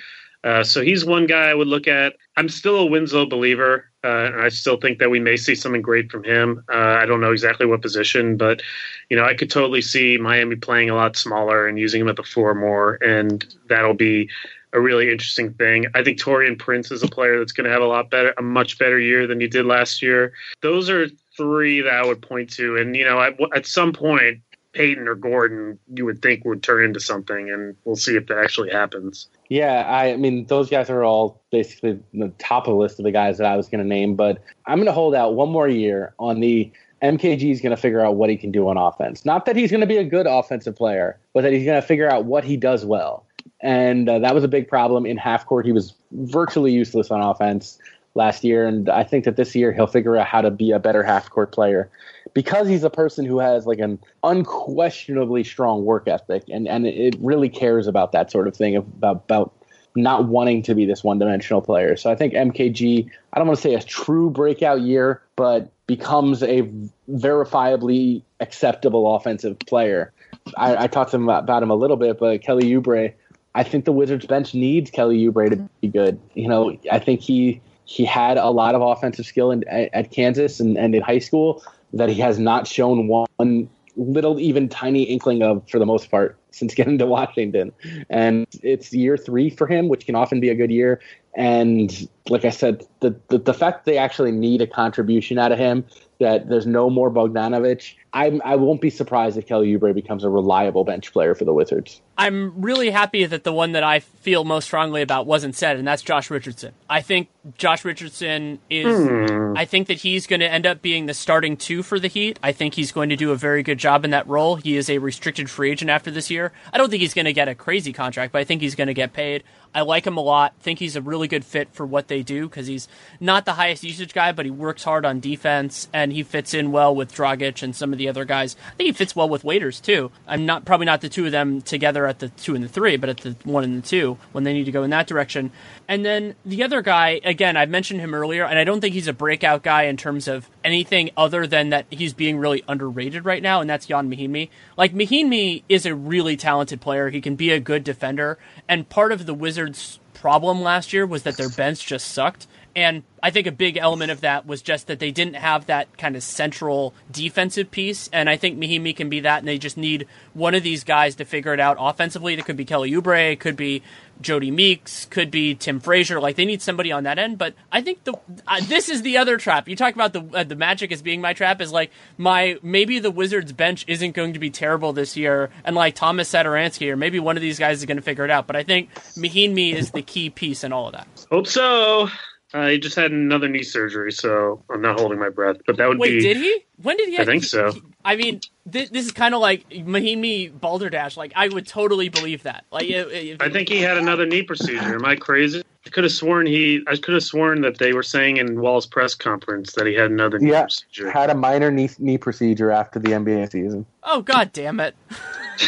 [0.44, 2.14] Uh, so he's one guy I would look at.
[2.36, 5.82] I'm still a Winslow believer, uh, and I still think that we may see something
[5.82, 6.64] great from him.
[6.68, 8.60] Uh, I don't know exactly what position, but
[9.08, 12.16] you know, I could totally see Miami playing a lot smaller and using him at
[12.16, 14.28] the four more, and that'll be
[14.72, 15.86] a really interesting thing.
[15.94, 18.42] I think Taurean Prince is a player that's going to have a lot better, a
[18.42, 20.32] much better year than he did last year.
[20.62, 24.40] Those are three that I would point to, and you know, at, at some point.
[24.72, 28.38] Payton or Gordon, you would think would turn into something, and we'll see if that
[28.38, 29.28] actually happens.
[29.50, 33.04] Yeah, I, I mean those guys are all basically the top of the list of
[33.04, 35.50] the guys that I was going to name, but I'm going to hold out one
[35.50, 38.76] more year on the MKG is going to figure out what he can do on
[38.76, 39.24] offense.
[39.24, 41.86] Not that he's going to be a good offensive player, but that he's going to
[41.86, 43.26] figure out what he does well.
[43.60, 45.66] And uh, that was a big problem in half court.
[45.66, 47.78] He was virtually useless on offense
[48.14, 50.78] last year, and I think that this year he'll figure out how to be a
[50.78, 51.90] better half court player
[52.34, 57.14] because he's a person who has like an unquestionably strong work ethic and and it
[57.20, 59.52] really cares about that sort of thing about about
[59.94, 61.96] not wanting to be this one-dimensional player.
[61.96, 66.42] So I think MKG, I don't want to say a true breakout year, but becomes
[66.42, 66.62] a
[67.10, 70.12] verifiably acceptable offensive player.
[70.56, 73.12] I, I talked to him about, about him a little bit, but Kelly Oubre,
[73.54, 76.18] I think the Wizards bench needs Kelly Oubre to be good.
[76.34, 80.10] You know, I think he he had a lot of offensive skill in, at, at
[80.10, 85.02] Kansas and, and in high school that he has not shown one little even tiny
[85.02, 87.72] inkling of for the most part since getting to Washington.
[88.08, 91.00] And it's year three for him, which can often be a good year.
[91.34, 95.50] And like I said, the, the, the fact that they actually need a contribution out
[95.50, 95.84] of him,
[96.20, 100.28] that there's no more Bogdanovic, I'm, I won't be surprised if Kelly Oubre becomes a
[100.28, 102.02] reliable bench player for the Wizards.
[102.16, 105.88] I'm really happy that the one that I feel most strongly about wasn't said, and
[105.88, 106.74] that's Josh Richardson.
[106.88, 109.08] I think Josh Richardson is.
[109.08, 109.54] Hmm.
[109.56, 112.38] I think that he's going to end up being the starting two for the Heat.
[112.42, 114.56] I think he's going to do a very good job in that role.
[114.56, 116.52] He is a restricted free agent after this year.
[116.72, 118.88] I don't think he's going to get a crazy contract, but I think he's going
[118.88, 119.42] to get paid.
[119.74, 120.54] I like him a lot.
[120.60, 122.88] Think he's a really good fit for what they do because he's
[123.20, 126.72] not the highest usage guy, but he works hard on defense and he fits in
[126.72, 128.54] well with Dragic and some of the other guys.
[128.72, 130.10] I think he fits well with Waiters too.
[130.26, 132.96] I'm not probably not the two of them together at the two and the three,
[132.96, 135.50] but at the one and the two when they need to go in that direction.
[135.88, 139.08] And then the other guy, again, I mentioned him earlier, and I don't think he's
[139.08, 143.42] a breakout guy in terms of anything other than that he's being really underrated right
[143.42, 144.50] now, and that's Jan Mahinmi.
[144.76, 147.08] Like Mahinmi is a really talented player.
[147.08, 148.38] He can be a good defender,
[148.68, 152.46] and part of the Wizards' problem last year was that their bench just sucked.
[152.74, 155.96] And I think a big element of that was just that they didn't have that
[155.98, 158.08] kind of central defensive piece.
[158.12, 159.40] And I think Mahinmi can be that.
[159.40, 162.34] And they just need one of these guys to figure it out offensively.
[162.34, 163.82] It could be Kelly Oubre, it could be
[164.20, 166.20] Jody Meeks, could be Tim Frazier.
[166.20, 167.38] Like they need somebody on that end.
[167.38, 168.14] But I think the
[168.46, 169.68] uh, this is the other trap.
[169.68, 172.98] You talk about the uh, the Magic as being my trap is like my maybe
[172.98, 176.96] the Wizards bench isn't going to be terrible this year, and like Tomas Satoransky or
[176.96, 178.46] maybe one of these guys is going to figure it out.
[178.46, 181.06] But I think Mahinmi is the key piece in all of that.
[181.30, 182.08] Hope so.
[182.54, 185.56] Uh, he just had another knee surgery, so I'm not holding my breath.
[185.66, 186.16] But that would Wait, be.
[186.16, 186.64] Wait, did he?
[186.82, 187.18] When did he?
[187.18, 187.72] I think so.
[187.72, 191.16] he- I mean, this, this is kind of like Mahinmi Balderdash.
[191.16, 192.64] Like, I would totally believe that.
[192.72, 194.94] Like, if, if- I think he had another knee procedure.
[194.96, 195.62] Am I crazy?
[195.86, 196.82] I could have sworn he.
[196.86, 200.10] I could have sworn that they were saying in Wall's press conference that he had
[200.10, 201.10] another knee Yeah, procedure.
[201.10, 203.86] had a minor knee, knee procedure after the NBA season.
[204.04, 204.94] Oh God damn it!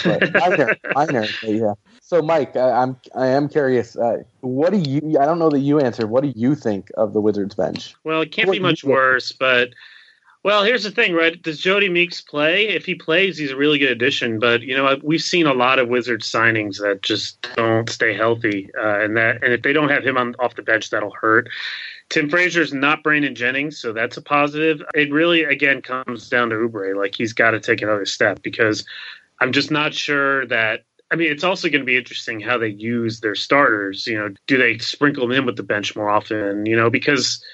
[0.04, 1.72] But minor, minor, but yeah.
[2.06, 3.96] So, Mike, I, I'm I am curious.
[3.96, 5.18] Uh, what do you?
[5.18, 6.10] I don't know that you answered.
[6.10, 7.94] What do you think of the Wizards bench?
[8.04, 9.70] Well, it can't What be much worse, but
[10.42, 11.40] Well, here's the thing, right?
[11.40, 12.68] Does Jody Meeks play?
[12.68, 14.38] If he plays, he's a really good addition.
[14.38, 18.68] But you know, we've seen a lot of Wizards signings that just don't stay healthy,
[18.78, 21.48] uh, and that and if they don't have him on off the bench, that'll hurt.
[22.10, 24.82] Tim Frazier's not Brandon Jennings, so that's a positive.
[24.94, 26.94] It really, again, comes down to Oubre.
[26.94, 28.84] Like he's got to take another step because
[29.40, 30.84] I'm just not sure that.
[31.10, 34.06] I mean, it's also going to be interesting how they use their starters.
[34.06, 36.66] You know, do they sprinkle them in with the bench more often?
[36.66, 37.44] You know, because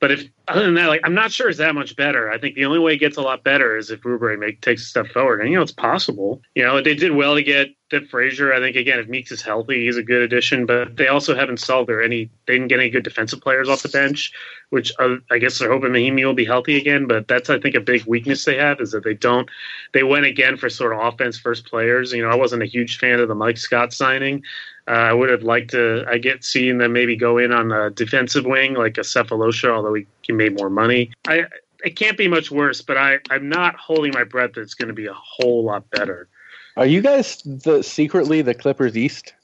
[0.00, 2.30] but if other than that, like I'm not sure it's that much better.
[2.30, 4.82] I think the only way it gets a lot better is if Oubre make takes
[4.82, 6.40] a step forward, and you know it's possible.
[6.54, 8.52] You know they did well to get Fit Frazier.
[8.52, 10.66] I think again, if Meeks is healthy, he's a good addition.
[10.66, 12.30] But they also haven't solved their any.
[12.46, 14.32] They didn't get any good defensive players off the bench,
[14.70, 17.06] which uh, I guess they're hoping Mahinmi will be healthy again.
[17.06, 19.48] But that's I think a big weakness they have is that they don't.
[19.94, 22.12] They went again for sort of offense first players.
[22.12, 24.44] You know, I wasn't a huge fan of the Mike Scott signing.
[24.88, 26.04] Uh, I would have liked to.
[26.08, 29.94] I get seeing them maybe go in on the defensive wing like a Sefolosha, although
[29.94, 31.10] he, he made more money.
[31.26, 31.44] I
[31.84, 34.88] it can't be much worse, but I I'm not holding my breath that it's going
[34.88, 36.28] to be a whole lot better.
[36.76, 39.34] Are you guys the secretly the Clippers East?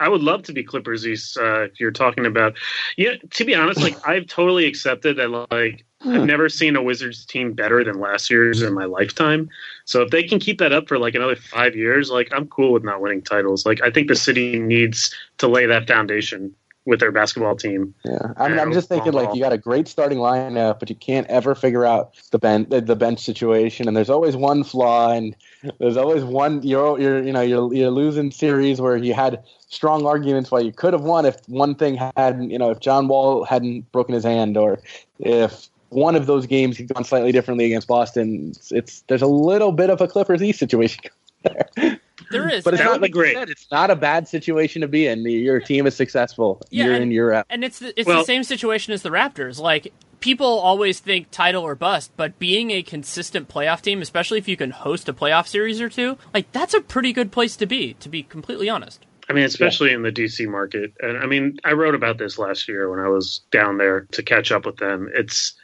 [0.00, 1.36] I would love to be Clippers East.
[1.36, 2.56] Uh, if you're talking about,
[2.96, 3.14] yeah.
[3.32, 5.28] To be honest, like I've totally accepted that.
[5.50, 9.48] Like I've never seen a Wizards team better than last year's in my lifetime.
[9.84, 12.72] So if they can keep that up for like another five years, like I'm cool
[12.72, 13.64] with not winning titles.
[13.64, 16.54] Like I think the city needs to lay that foundation
[16.86, 17.94] with their basketball team.
[18.04, 20.96] Yeah, I mean, I'm just thinking like you got a great starting lineup, but you
[20.96, 25.34] can't ever figure out the bench the bench situation, and there's always one flaw, and
[25.78, 30.06] there's always one you're you're you know you're you're losing series where you had strong
[30.06, 33.44] arguments why you could have won if one thing hadn't you know if John Wall
[33.44, 34.78] hadn't broken his hand or
[35.18, 38.50] if one of those games had gone slightly differently against Boston.
[38.50, 41.02] It's, it's there's a little bit of a Clippers East situation
[41.42, 41.98] there.
[42.30, 43.34] There is, but it's not like great.
[43.34, 45.22] said, it's not a bad situation to be in.
[45.28, 47.46] Your team is successful Yeah, year and- in year out.
[47.50, 49.58] and it's the, it's Well- the same situation as the Raptors.
[49.60, 54.48] Like people always think title or bust, but being a consistent playoff team, especially if
[54.48, 57.66] you can host a playoff series or two, like that's a pretty good place to
[57.66, 57.94] be.
[57.94, 59.04] To be completely honest.
[59.28, 60.92] I mean, especially in the DC market.
[61.00, 64.22] And I mean, I wrote about this last year when I was down there to
[64.22, 65.08] catch up with them.
[65.14, 65.54] It's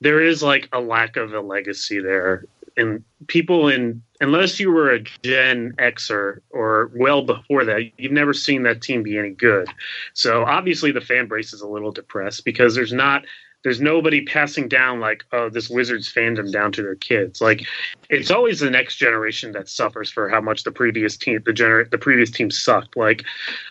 [0.00, 2.44] there is like a lack of a legacy there.
[2.76, 8.34] And people in unless you were a Gen Xer or well before that, you've never
[8.34, 9.68] seen that team be any good.
[10.12, 13.24] So obviously the fan base is a little depressed because there's not
[13.64, 17.40] there's nobody passing down like oh this Wizards fandom down to their kids.
[17.40, 17.66] Like
[18.10, 21.90] it's always the next generation that suffers for how much the previous team the gener-
[21.90, 22.96] the previous team sucked.
[22.96, 23.24] Like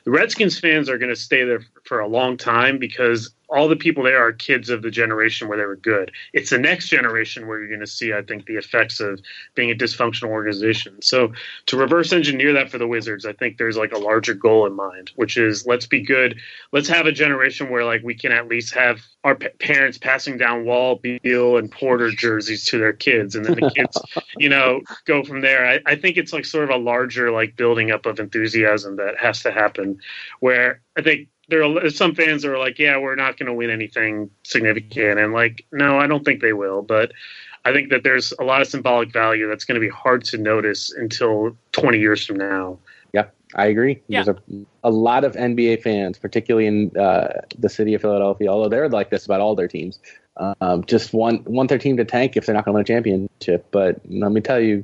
[0.04, 3.76] the Redskins fans are going to stay there for a long time because all the
[3.76, 6.12] people there are kids of the generation where they were good.
[6.34, 9.20] It's the next generation where you're going to see, I think, the effects of
[9.54, 11.02] being a dysfunctional organization.
[11.02, 11.34] So
[11.68, 14.74] to reverse engineer that for the Wizards, I think there's like a larger goal in
[14.74, 16.40] mind, which is let's be good.
[16.72, 20.38] Let's have a generation where like we can at least have our pa- parents passing
[20.38, 24.02] down Wall, Beal, and Porter jerseys to their kids, and then the kids,
[24.38, 25.66] you know, go from there.
[25.66, 29.18] I, I think it's like sort of a larger like building up of enthusiasm that
[29.18, 30.00] has to happen,
[30.40, 33.54] where I think there are some fans that are like, yeah, we're not going to
[33.54, 37.12] win anything significant, and like, no, I don't think they will, but.
[37.68, 40.38] I think that there's a lot of symbolic value that's going to be hard to
[40.38, 42.78] notice until 20 years from now.
[43.12, 43.26] Yeah,
[43.56, 44.04] I agree.
[44.08, 44.22] Yeah.
[44.22, 48.70] There's a, a lot of NBA fans, particularly in uh, the city of Philadelphia, although
[48.70, 50.00] they're like this about all their teams.
[50.38, 52.86] Um, just want want their team to tank if they're not going to win a
[52.86, 53.68] championship.
[53.72, 54.84] But let me tell you,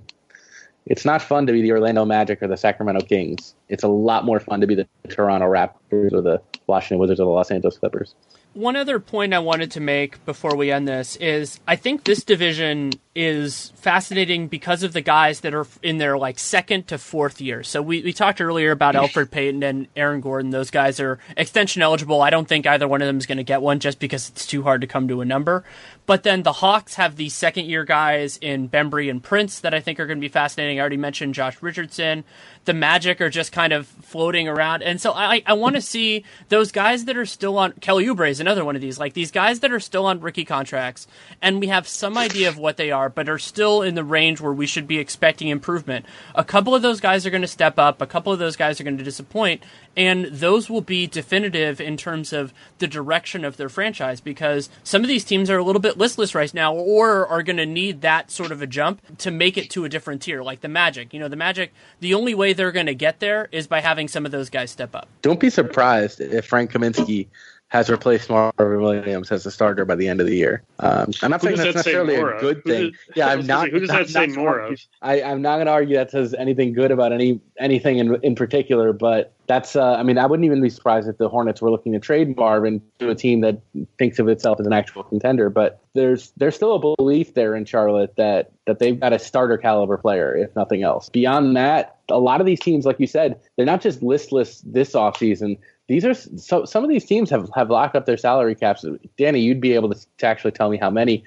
[0.85, 3.53] it's not fun to be the Orlando Magic or the Sacramento Kings.
[3.67, 6.41] It's a lot more fun to be the Toronto Raptors or the
[6.71, 8.15] Washington Wizards or the Los Angeles Clippers.
[8.53, 12.23] One other point I wanted to make before we end this is I think this
[12.23, 17.39] division is fascinating because of the guys that are in their like second to fourth
[17.39, 17.63] year.
[17.63, 20.51] So we, we talked earlier about Elfrid Payton and Aaron Gordon.
[20.51, 22.21] Those guys are extension eligible.
[22.21, 24.45] I don't think either one of them is going to get one just because it's
[24.45, 25.63] too hard to come to a number.
[26.05, 29.79] But then the Hawks have the second year guys in Bembry and Prince that I
[29.79, 30.79] think are going to be fascinating.
[30.79, 32.23] I already mentioned Josh Richardson.
[32.65, 34.83] The Magic are just kind of floating around.
[34.83, 35.85] And so I, I want to mm-hmm.
[35.85, 37.73] see those guys that are still on.
[37.73, 38.99] Kelly Oubre is another one of these.
[38.99, 41.07] Like these guys that are still on rookie contracts,
[41.41, 44.41] and we have some idea of what they are, but are still in the range
[44.41, 46.05] where we should be expecting improvement.
[46.35, 48.01] A couple of those guys are going to step up.
[48.01, 49.63] A couple of those guys are going to disappoint.
[49.95, 55.01] And those will be definitive in terms of the direction of their franchise because some
[55.01, 58.01] of these teams are a little bit listless right now or are going to need
[58.01, 61.13] that sort of a jump to make it to a different tier, like the Magic.
[61.13, 64.07] You know, the Magic, the only way they're going to get there is by having
[64.07, 65.07] some of those guys step up.
[65.21, 67.27] Don't be surprised if Frank Kaminsky
[67.71, 70.61] has replaced Marvin Williams as a starter by the end of the year.
[70.79, 72.91] Um, I'm not Who saying that's that necessarily a good thing.
[72.91, 73.69] does- yeah, I'm not.
[73.69, 74.81] who does I'm that say not more argue- of?
[75.01, 78.35] I, I'm not going to argue that says anything good about any anything in in
[78.35, 79.77] particular, but that's.
[79.77, 82.35] Uh, I mean, I wouldn't even be surprised if the Hornets were looking to trade
[82.35, 83.61] Marvin to a team that
[83.97, 85.49] thinks of itself as an actual contender.
[85.49, 89.57] But there's there's still a belief there in Charlotte that that they've got a starter
[89.57, 91.07] caliber player, if nothing else.
[91.09, 94.91] Beyond that, a lot of these teams, like you said, they're not just listless this
[94.91, 95.57] offseason.
[95.91, 98.85] These are so some of these teams have, have locked up their salary caps.
[99.17, 101.25] Danny, you'd be able to, to actually tell me how many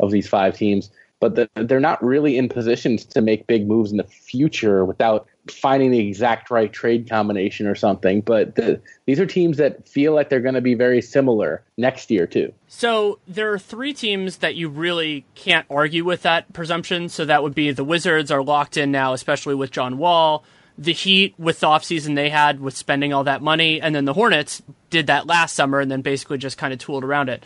[0.00, 0.90] of these five teams,
[1.20, 5.26] but the, they're not really in positions to make big moves in the future without
[5.50, 8.22] finding the exact right trade combination or something.
[8.22, 12.10] But the, these are teams that feel like they're going to be very similar next
[12.10, 12.54] year too.
[12.68, 17.10] So there are three teams that you really can't argue with that presumption.
[17.10, 20.42] So that would be the Wizards are locked in now, especially with John Wall.
[20.78, 24.12] The Heat with the offseason they had with spending all that money, and then the
[24.12, 27.42] Hornets did that last summer and then basically just kind of tooled around it.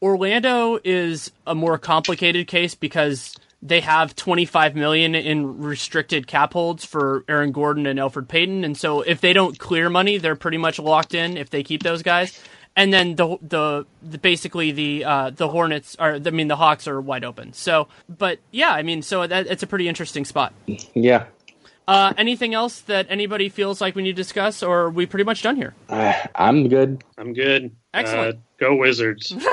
[0.00, 6.84] Orlando is a more complicated case because they have 25 million in restricted cap holds
[6.84, 10.58] for Aaron Gordon and Elfrid Payton, and so if they don't clear money, they're pretty
[10.58, 12.40] much locked in if they keep those guys.
[12.76, 16.86] And then the the, the basically the uh, the Hornets are I mean the Hawks
[16.86, 17.52] are wide open.
[17.52, 20.52] So, but yeah, I mean so that it's a pretty interesting spot.
[20.94, 21.26] Yeah.
[21.88, 25.24] Uh, anything else that anybody feels like we need to discuss, or are we pretty
[25.24, 25.74] much done here?
[25.88, 27.02] Uh, I'm good.
[27.16, 27.74] I'm good.
[27.94, 28.36] Excellent.
[28.36, 29.34] Uh, go Wizards.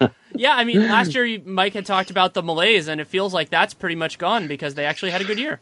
[0.34, 3.50] Yeah, I mean, last year Mike had talked about the malaise, and it feels like
[3.50, 5.58] that's pretty much gone because they actually had a good year.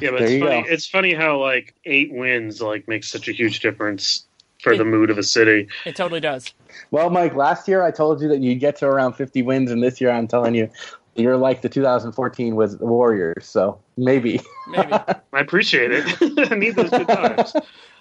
[0.00, 0.62] Yeah, but There it's funny.
[0.62, 0.64] go.
[0.68, 4.26] It's funny how like eight wins like makes such a huge difference
[4.62, 5.68] for the mood of a city.
[5.84, 6.52] It totally does.
[6.90, 9.80] Well, Mike, last year I told you that you'd get to around 50 wins, and
[9.80, 10.70] this year I'm telling you
[11.14, 13.46] you're like the 2014 was the Warriors.
[13.46, 14.40] So maybe.
[14.68, 14.92] Maybe.
[15.32, 16.50] I appreciate it.
[16.50, 17.54] I need those good times.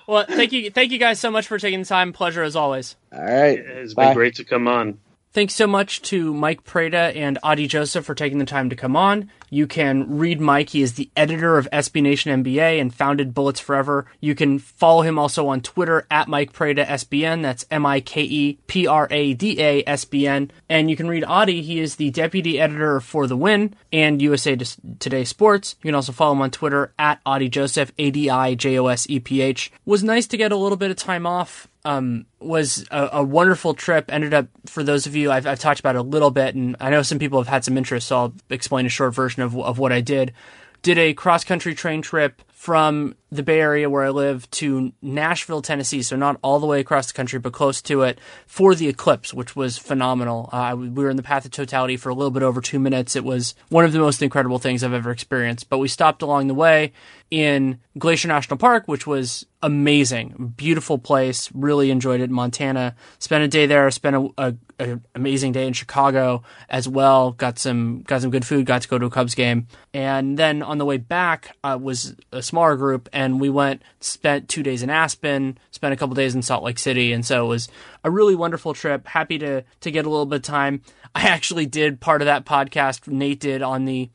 [0.08, 2.14] well, thank you, thank you guys so much for taking the time.
[2.14, 2.96] Pleasure as always.
[3.12, 3.60] All right.
[3.60, 5.00] It's been great to come on.
[5.38, 8.96] Thanks so much to Mike Prada and Adi Joseph for taking the time to come
[8.96, 9.30] on.
[9.52, 10.70] You can read Mike.
[10.70, 14.08] He is the editor of SB Nation NBA and founded Bullets Forever.
[14.20, 17.44] You can follow him also on Twitter at Mike Prada SBN.
[17.44, 20.50] That's M I K E P R A D A S B N.
[20.70, 21.62] And you can read Adi.
[21.62, 25.76] He is the deputy editor for The Win and USA Today Sports.
[25.84, 28.88] You can also follow him on Twitter at Adi Joseph, A D I J O
[28.88, 29.72] S E P H.
[29.86, 33.74] Was nice to get a little bit of time off um, was a, a wonderful
[33.74, 34.12] trip.
[34.12, 36.76] Ended up, for those of you, I've, I've talked about it a little bit, and
[36.82, 39.58] I know some people have had some interest, so I'll explain a short version of,
[39.58, 40.34] of what I did.
[40.82, 45.62] Did a cross country train trip from the Bay Area where I live to Nashville,
[45.62, 46.02] Tennessee.
[46.02, 49.32] So not all the way across the country, but close to it for the eclipse,
[49.32, 50.50] which was phenomenal.
[50.52, 53.16] Uh, we were in the path of totality for a little bit over two minutes.
[53.16, 55.70] It was one of the most incredible things I've ever experienced.
[55.70, 56.94] But we stopped along the way
[57.30, 61.50] in Glacier National Park, which was amazing, beautiful place.
[61.54, 62.30] Really enjoyed it.
[62.30, 62.96] Montana.
[63.20, 63.90] Spent a day there.
[63.92, 67.32] Spent a, a, a amazing day in Chicago as well.
[67.32, 68.66] Got some got some good food.
[68.66, 72.16] Got to go to a Cubs game, and then on the way back uh, was
[72.32, 76.36] a smaller group, and we went spent two days in Aspen, spent a couple days
[76.36, 77.70] in Salt Lake City, and so it was
[78.04, 79.08] a really wonderful trip.
[79.08, 80.82] Happy to to get a little bit of time.
[81.14, 84.10] I actually did part of that podcast Nate did on the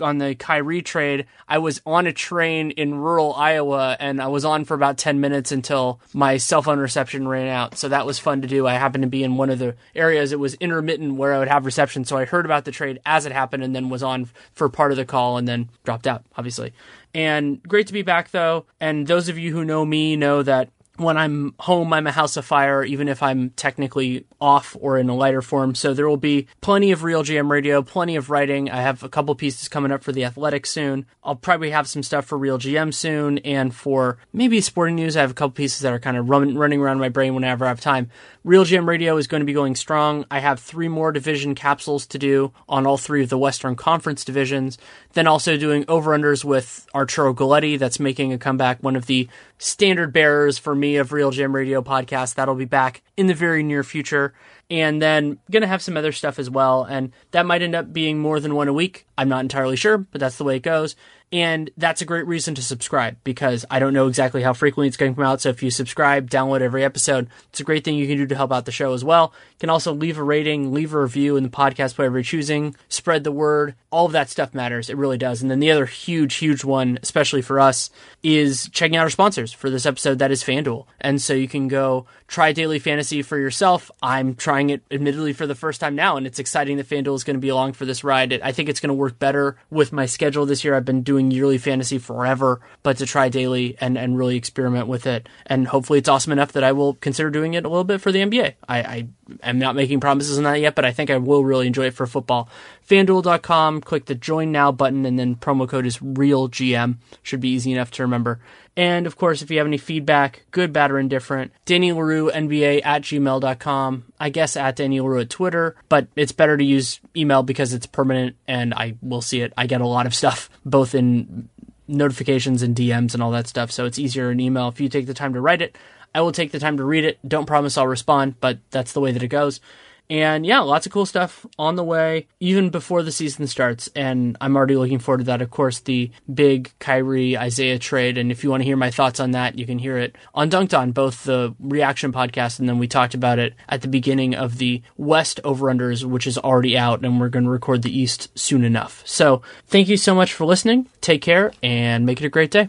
[0.00, 4.44] on the Kyrie trade, I was on a train in rural Iowa and I was
[4.44, 7.76] on for about 10 minutes until my cell phone reception ran out.
[7.76, 8.66] So that was fun to do.
[8.66, 11.48] I happened to be in one of the areas it was intermittent where I would
[11.48, 12.04] have reception.
[12.04, 14.90] So I heard about the trade as it happened and then was on for part
[14.90, 16.72] of the call and then dropped out, obviously.
[17.14, 18.66] And great to be back though.
[18.80, 22.36] And those of you who know me know that when I'm home, I'm a house
[22.36, 25.74] of fire, even if I'm technically off or in a lighter form.
[25.74, 28.70] So there will be plenty of RealGM Radio, plenty of writing.
[28.70, 31.06] I have a couple pieces coming up for the Athletic soon.
[31.24, 35.22] I'll probably have some stuff for real GM soon, and for maybe sporting news, I
[35.22, 37.68] have a couple pieces that are kind of run, running around my brain whenever I
[37.68, 38.10] have time.
[38.44, 40.24] RealGM Radio is going to be going strong.
[40.28, 44.24] I have three more division capsules to do on all three of the Western Conference
[44.24, 44.78] divisions.
[45.12, 49.28] Then also doing over unders with Arturo Galletti, that's making a comeback, one of the
[49.58, 52.34] standard bearers for me of RealGM Radio podcast.
[52.34, 54.34] That'll be back in the very near future.
[54.70, 56.84] And then gonna have some other stuff as well.
[56.84, 59.06] And that might end up being more than one a week.
[59.18, 60.96] I'm not entirely sure, but that's the way it goes.
[61.32, 64.98] And that's a great reason to subscribe because I don't know exactly how frequently it's
[64.98, 65.40] going to come out.
[65.40, 68.36] So if you subscribe, download every episode, it's a great thing you can do to
[68.36, 69.32] help out the show as well.
[69.52, 72.76] You can also leave a rating, leave a review in the podcast player you're choosing,
[72.90, 73.74] spread the word.
[73.90, 74.90] All of that stuff matters.
[74.90, 75.40] It really does.
[75.40, 77.88] And then the other huge, huge one, especially for us,
[78.22, 80.18] is checking out our sponsors for this episode.
[80.18, 80.84] That is FanDuel.
[81.00, 83.90] And so you can go try daily fantasy for yourself.
[84.02, 87.24] I'm trying it admittedly for the first time now, and it's exciting that FanDuel is
[87.24, 88.38] going to be along for this ride.
[88.42, 90.74] I think it's going to work better with my schedule this year.
[90.74, 94.86] I've been doing doing yearly fantasy forever, but to try daily and, and really experiment
[94.88, 95.28] with it.
[95.46, 98.10] And hopefully it's awesome enough that I will consider doing it a little bit for
[98.10, 98.54] the NBA.
[98.68, 99.08] I, I
[99.42, 101.94] am not making promises on that yet, but I think I will really enjoy it
[101.94, 102.48] for football.
[102.88, 106.96] FanDuel.com, click the join now button, and then promo code is REALGM.
[107.22, 108.40] Should be easy enough to remember.
[108.76, 112.80] And of course, if you have any feedback, good, bad, or indifferent, Danny Leroux, NBA
[112.84, 114.04] at gmail.com.
[114.18, 117.86] I guess at Danny Leroux at Twitter, but it's better to use email because it's
[117.86, 119.52] permanent and I will see it.
[119.56, 121.48] I get a lot of stuff, both in
[121.86, 123.70] notifications and DMs and all that stuff.
[123.70, 125.76] So it's easier in email if you take the time to write it.
[126.14, 127.18] I will take the time to read it.
[127.26, 129.60] Don't promise I'll respond, but that's the way that it goes.
[130.10, 133.88] And yeah, lots of cool stuff on the way, even before the season starts.
[133.96, 135.42] And I'm already looking forward to that.
[135.42, 138.18] Of course, the big Kyrie Isaiah trade.
[138.18, 140.50] And if you want to hear my thoughts on that, you can hear it on
[140.50, 144.34] Dunked On, both the reaction podcast and then we talked about it at the beginning
[144.34, 147.04] of the West Overrunders, which is already out.
[147.04, 149.02] And we're going to record the East soon enough.
[149.06, 150.88] So thank you so much for listening.
[151.00, 152.68] Take care and make it a great day.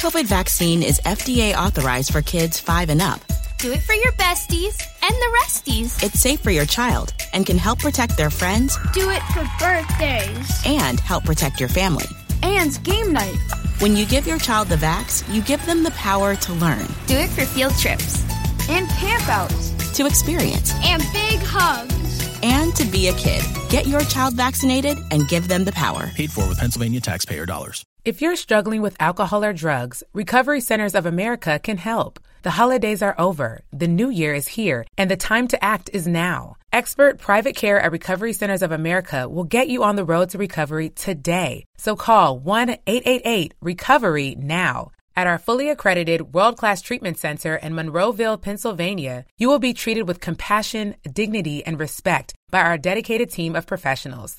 [0.00, 3.20] COVID vaccine is FDA authorized for kids 5 and up.
[3.58, 6.02] Do it for your besties and the resties.
[6.02, 8.78] It's safe for your child and can help protect their friends.
[8.94, 10.62] Do it for birthdays.
[10.64, 12.06] And help protect your family.
[12.42, 13.36] And game night.
[13.80, 16.86] When you give your child the vax, you give them the power to learn.
[17.06, 18.22] Do it for field trips.
[18.70, 19.94] And campouts.
[19.96, 20.72] To experience.
[20.82, 22.40] And big hugs.
[22.42, 23.44] And to be a kid.
[23.68, 26.06] Get your child vaccinated and give them the power.
[26.14, 27.84] Paid for with Pennsylvania taxpayer dollars.
[28.02, 32.18] If you're struggling with alcohol or drugs, Recovery Centers of America can help.
[32.40, 36.06] The holidays are over, the new year is here, and the time to act is
[36.06, 36.56] now.
[36.72, 40.38] Expert private care at Recovery Centers of America will get you on the road to
[40.38, 41.64] recovery today.
[41.76, 44.92] So call 1 888 Recovery now.
[45.14, 50.08] At our fully accredited world class treatment center in Monroeville, Pennsylvania, you will be treated
[50.08, 54.38] with compassion, dignity, and respect by our dedicated team of professionals.